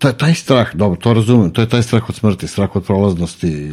[0.00, 3.70] taj, taj strah, dobro, to razumem, to je taj strah od smrti, strah od prolaznosti,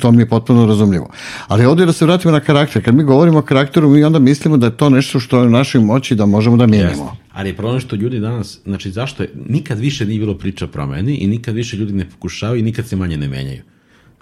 [0.00, 1.10] to mi je potpuno razumljivo.
[1.46, 4.56] Ali ovdje da se vratimo na karakter, kad mi govorimo o karakteru, mi onda mislimo
[4.56, 7.16] da je to nešto što je u našoj moći da možemo da mijenjamo.
[7.32, 10.68] Ali je problem što ljudi danas, znači zašto je, nikad više nije bilo priča o
[10.68, 13.62] promeni i nikad više ljudi ne pokušavaju i nikad se manje ne menjaju.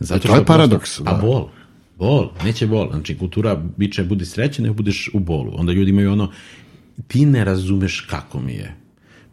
[0.00, 1.00] Zato to je paradoks.
[1.00, 1.10] Da.
[1.10, 1.48] A bol,
[1.98, 2.90] bol, neće bol.
[2.90, 5.52] Znači kultura biće budi srećen, ne budeš u bolu.
[5.54, 6.30] Onda ljudi imaju ono,
[7.08, 8.85] ti ne razumeš kako mi je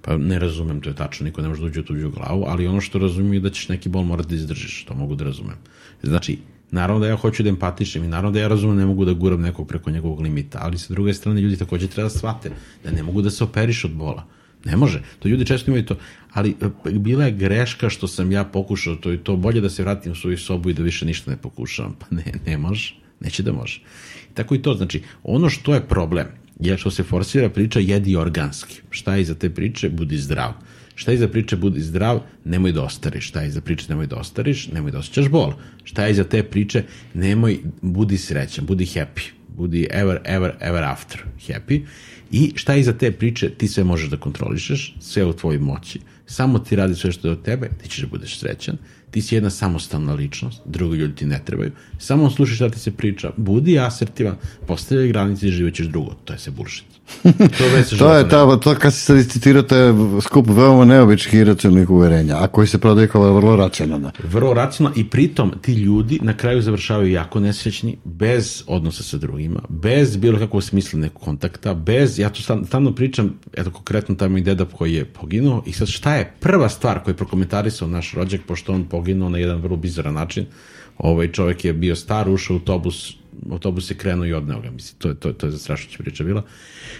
[0.05, 2.67] Pa ne razumem, to je tačno, niko ne može da uđe u tuđu glavu, ali
[2.67, 5.55] ono što razumiju je da ćeš neki bol morati da izdržiš, to mogu da razumem.
[6.03, 6.37] Znači,
[6.71, 9.41] naravno da ja hoću da empatišem i naravno da ja razumem ne mogu da guram
[9.41, 12.51] nekog preko njegovog limita, ali sa druge strane ljudi takođe treba da shvate
[12.83, 14.27] da ne mogu da se operiš od bola.
[14.65, 15.01] Ne može.
[15.19, 15.95] To ljudi često imaju to.
[16.33, 19.35] Ali e, bila je greška što sam ja pokušao to i to.
[19.35, 21.95] Bolje da se vratim u svoju sobu i da više ništa ne pokušavam.
[21.99, 22.95] Pa ne, ne može.
[23.19, 23.81] Neće da može.
[24.33, 24.73] Tako i to.
[24.73, 26.27] Znači, ono što je problem
[26.63, 28.81] je što se forsira priča jedi organski.
[28.89, 29.89] Šta je iza te priče?
[29.89, 30.53] Budi zdrav.
[30.95, 32.21] Šta je iza priče budi zdrav?
[32.45, 33.27] Nemoj da ostariš.
[33.27, 34.67] Šta je iza priče nemoj da ostariš?
[34.67, 35.53] Nemoj da osjećaš bol.
[35.83, 36.83] Šta je iza te priče?
[37.13, 39.29] Nemoj, budi srećan, budi happy.
[39.57, 41.81] Budi ever, ever, ever after happy.
[42.31, 43.49] I šta je iza te priče?
[43.49, 45.99] Ti sve možeš da kontrolišeš, sve u tvojoj moći.
[46.25, 48.77] Samo ti radi sve što je od tebe, ti ćeš da budeš srećan
[49.13, 52.91] ti si jedna samostalna ličnost, drugi ljudi ti ne trebaju, samo slušaj šta ti se
[52.91, 54.35] priča, budi asertivan,
[54.67, 57.02] postavljaj granice i živećeš drugo, to je se bullshit.
[57.57, 62.37] to, to je ta, to kad se sad citirate skup veoma neobičnih i racionalnih uverenja,
[62.39, 64.11] a koji se prodaje kao vrlo racionalna.
[64.23, 69.59] Vrlo racionalna i pritom ti ljudi na kraju završavaju jako nesrećni, bez odnosa sa drugima,
[69.69, 74.65] bez bilo kakvog smislenog kontakta, bez, ja to stalno pričam, eto konkretno tamo i deda
[74.65, 78.73] koji je poginuo i sad šta je prva stvar koju je prokomentarisao naš rođak, pošto
[78.73, 80.45] on poginuo na jedan vrlo bizaran način,
[80.97, 84.99] ovaj čovjek je bio star, ušao u autobus, autobus je krenuo i odneo ga, mislim,
[84.99, 86.43] to je, to, to je zastrašujuća priča bila.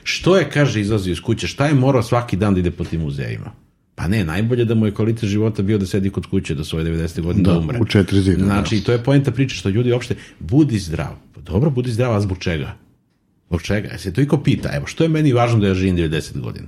[0.04, 3.02] Što je, kaže, izlazio iz kuće, šta je morao svaki dan da ide po tim
[3.02, 3.52] muzejima?
[3.96, 6.86] Pa ne, najbolje da mu je kvalitet života bio da sedi kod kuće do svoje
[6.86, 7.22] 90.
[7.22, 7.80] godine da, da umre.
[7.80, 8.46] u četiri zida.
[8.46, 8.86] Znači, da.
[8.86, 11.16] to je poenta priče što ljudi uopšte, budi zdrav.
[11.36, 12.76] Pa dobro, budi zdrav, a zbog čega?
[13.48, 13.90] Zbog čega?
[13.92, 16.68] Ja se to iko pita, evo, što je meni važno da ja živim 90 godina?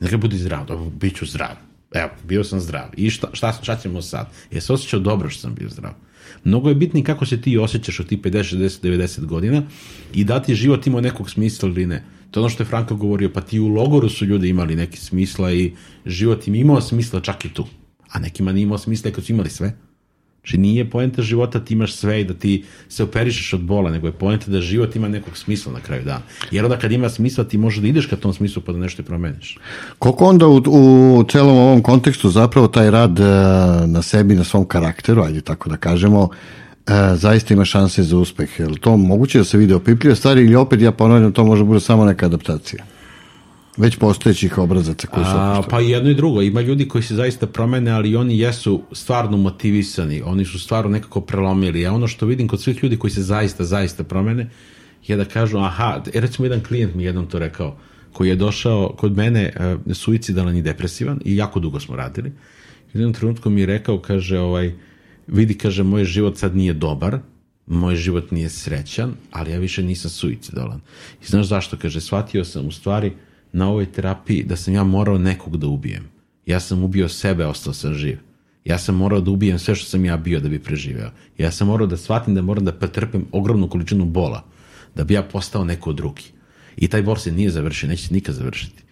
[0.00, 1.56] Dakle, budi zdrav, dobro, bit ću zdrav.
[1.94, 2.88] Evo, bio sam zdrav.
[2.96, 4.26] I šta, šta, šta ćemo sad?
[4.50, 5.92] Je se osjećao dobro što sam bio zdrav.
[6.44, 9.62] Mnogo je bitni kako se ti osjećaš od ti 50, 60, 90 godina
[10.14, 12.04] i da ti život ima nekog smisla ili ne.
[12.30, 14.98] To je ono što je Franko govorio, pa ti u logoru su ljudi imali neki
[15.00, 15.72] smisla i
[16.06, 17.66] život im imao smisla čak i tu.
[18.14, 19.76] a nekima nije imao smisla kad su imali sve.
[20.44, 24.06] Znači nije poenta života ti imaš sve i da ti se operišeš od bola, nego
[24.06, 26.20] je poenta da život ima nekog smisla na kraju dana.
[26.50, 29.02] Jer onda kad ima smisla ti možeš da ideš ka tom smislu pa da nešto
[29.02, 29.58] promeniš.
[29.98, 30.56] Koliko onda u,
[31.18, 33.24] u celom ovom kontekstu zapravo taj rad e,
[33.86, 36.28] na sebi, na svom karakteru, ajde tako da kažemo,
[36.86, 38.60] e, zaista ima šanse za uspeh.
[38.60, 41.64] Je li to moguće da se vide opipljive stvari ili opet ja ponavljam to može
[41.64, 42.84] bude samo neka adaptacija?
[43.76, 46.42] Već postojećih obrazaca koji su A, pa i jedno i drugo.
[46.42, 50.22] Ima ljudi koji se zaista promene, ali oni jesu stvarno motivisani.
[50.24, 51.86] Oni su stvarno nekako prelomili.
[51.86, 54.50] A ono što vidim kod svih ljudi koji se zaista, zaista promene,
[55.06, 57.76] je da kažu, aha, e, recimo jedan klijent mi jednom to rekao,
[58.12, 59.52] koji je došao kod mene
[59.86, 62.32] uh, suicidalan i depresivan i jako dugo smo radili.
[62.94, 64.74] U jednom trenutku mi je rekao, kaže, ovaj,
[65.26, 67.18] vidi, kaže, moj život sad nije dobar,
[67.66, 70.80] moj život nije srećan, ali ja više nisam suicidalan.
[71.22, 71.76] I znaš zašto?
[71.76, 73.12] Kaže, shvatio sam u stvari
[73.54, 76.04] na ovoj terapiji da sam ja morao nekog da ubijem.
[76.46, 78.18] Ja sam ubio sebe, ostao sam živ.
[78.64, 81.10] Ja sam morao da ubijem sve što sam ja bio da bi preživeo.
[81.38, 84.42] Ja sam morao da shvatim da moram da pretrpem ogromnu količinu bola
[84.94, 86.24] da bi ja postao neko drugi.
[86.76, 88.82] I taj bol se nije završio, neće se nikad završiti.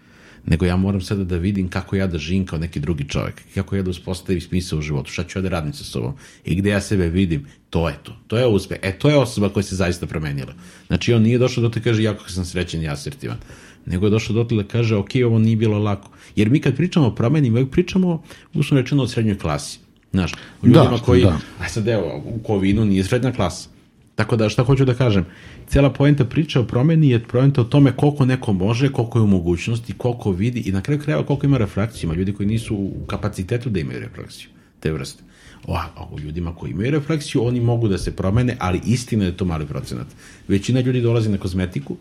[0.47, 3.77] Nego ja moram sada da vidim kako ja da živim kao neki drugi čovjek, kako
[3.77, 6.71] ja da uspostavim smisao u životu, šta ću ja da radim sa sobom i gde
[6.71, 8.17] ja sebe vidim, to je to.
[8.27, 8.79] To je uspeh.
[8.83, 10.55] E, to je osoba koja se zaista promenila.
[10.87, 13.39] Znači, on nije došao da te kaže, jako sam srećen i asertivan
[13.87, 16.11] nego je došao dotle da kaže, ok, ovo nije bilo lako.
[16.37, 18.23] Jer mi kad pričamo o promeni, mi pričamo,
[18.55, 19.79] uslovno rečeno, o srednjoj klasi.
[20.13, 21.39] Znaš, o ljudima da, koji, da.
[21.61, 23.69] a sad evo, u Kovinu nije srednja klasa.
[24.15, 25.25] Tako da, šta hoću da kažem,
[25.67, 29.27] cijela poenta priča o promeni je poenta o tome koliko neko može, koliko je u
[29.27, 32.09] mogućnosti, koliko vidi i na kraju krajeva koliko ima refleksiju.
[32.09, 34.49] Ima ljudi koji nisu u kapacitetu da imaju refleksiju,
[34.81, 35.23] te vrste.
[35.67, 35.79] O,
[36.11, 39.45] o ljudima koji imaju refleksiju, oni mogu da se promene, ali istina je da to
[39.45, 40.07] mali procenat.
[40.49, 41.97] Većina ljudi dolazi na kozmetiku,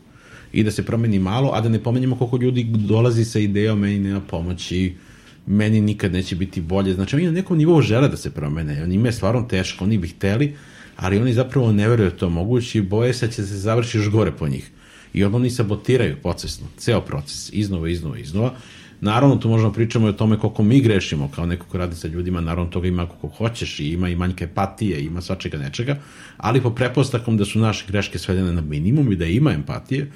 [0.54, 4.00] i da se promeni malo, a da ne pomenjamo koliko ljudi dolazi sa idejom meni
[4.00, 4.96] nema pomoći,
[5.46, 6.94] meni nikad neće biti bolje.
[6.94, 10.08] Znači oni na nekom nivou žele da se promene, oni je stvarno teško, oni bi
[10.08, 10.56] hteli,
[10.96, 13.98] ali oni zapravo ne veruju da to moguće i boje se da će se završi
[13.98, 14.72] još gore po njih.
[15.14, 18.54] I onda oni sabotiraju procesno, ceo proces, iznova, iznova, iznova.
[19.02, 22.42] Naravno, tu možemo pričamo o tome koliko mi grešimo kao neko ko radi sa ljudima,
[22.42, 25.98] naravno toga ima koliko hoćeš i ima i manjke empatije, ima svačega nečega,
[26.38, 30.12] ali po prepostakom da su naše greške svedene na minimum i da ima empatije,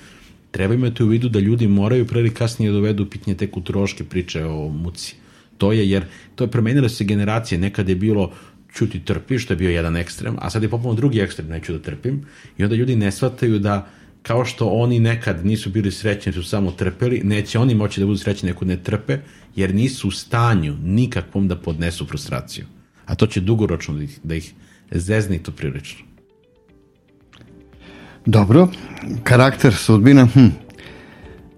[0.55, 4.45] treba imati u vidu da ljudi moraju pre ili kasnije dovedu pitanje te kulturoške priče
[4.45, 5.15] o muci.
[5.57, 8.31] To je, jer to je promenilo se generacije, nekad je bilo
[8.73, 11.79] čuti trpi, što je bio jedan ekstrem, a sad je popolno drugi ekstrem, neću da
[11.79, 12.21] trpim,
[12.57, 13.89] i onda ljudi ne shvataju da
[14.21, 18.17] kao što oni nekad nisu bili srećni, su samo trpeli, neće oni moći da budu
[18.17, 19.19] srećni neko ne trpe,
[19.55, 22.65] jer nisu u stanju nikakvom da podnesu frustraciju.
[23.05, 24.53] A to će dugoročno da ih, da ih
[24.91, 26.04] zezni to prilično.
[28.25, 28.67] Dobro,
[29.23, 30.47] karakter sudbina, hm.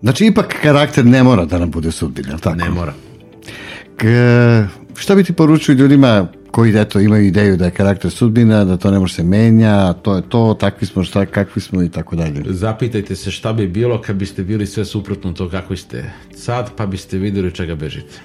[0.01, 2.55] Znači, ipak karakter ne mora da nam bude sudbina, tako?
[2.55, 2.93] Ne mora.
[3.97, 4.05] K,
[4.95, 8.91] šta bi ti poručio ljudima koji eto, imaju ideju da je karakter sudbina, da to
[8.91, 12.43] ne može se menja, to je to, takvi smo, šta, kakvi smo i tako dalje.
[12.45, 16.85] Zapitajte se šta bi bilo kad biste bili sve suprotno to kakvi ste sad, pa
[16.85, 18.19] biste videli čega bežite.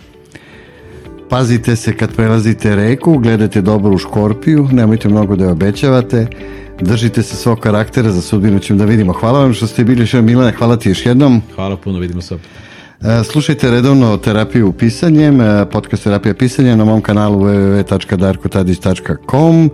[1.29, 6.27] Pazite se kad prelazite reku, gledajte dobro u škorpiju, nemojte mnogo da je obećavate,
[6.81, 9.13] Držite se svog karaktera, za sudbinu ćemo da vidimo.
[9.13, 11.43] Hvala vam što ste bili še Milane, hvala ti još jednom.
[11.55, 12.35] Hvala puno, vidimo se.
[12.35, 12.39] E,
[13.25, 19.65] slušajte redovno terapiju pisanjem, e, podcast terapija pisanja na mom kanalu www.darkotadić.com.
[19.65, 19.71] E,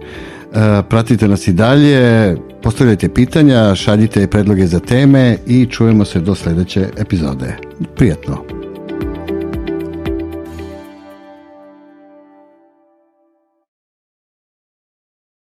[0.89, 6.89] pratite nas i dalje, postavljajte pitanja, šaljite predloge za teme i čujemo se do sledeće
[6.99, 7.57] epizode.
[7.97, 8.58] Prijetno!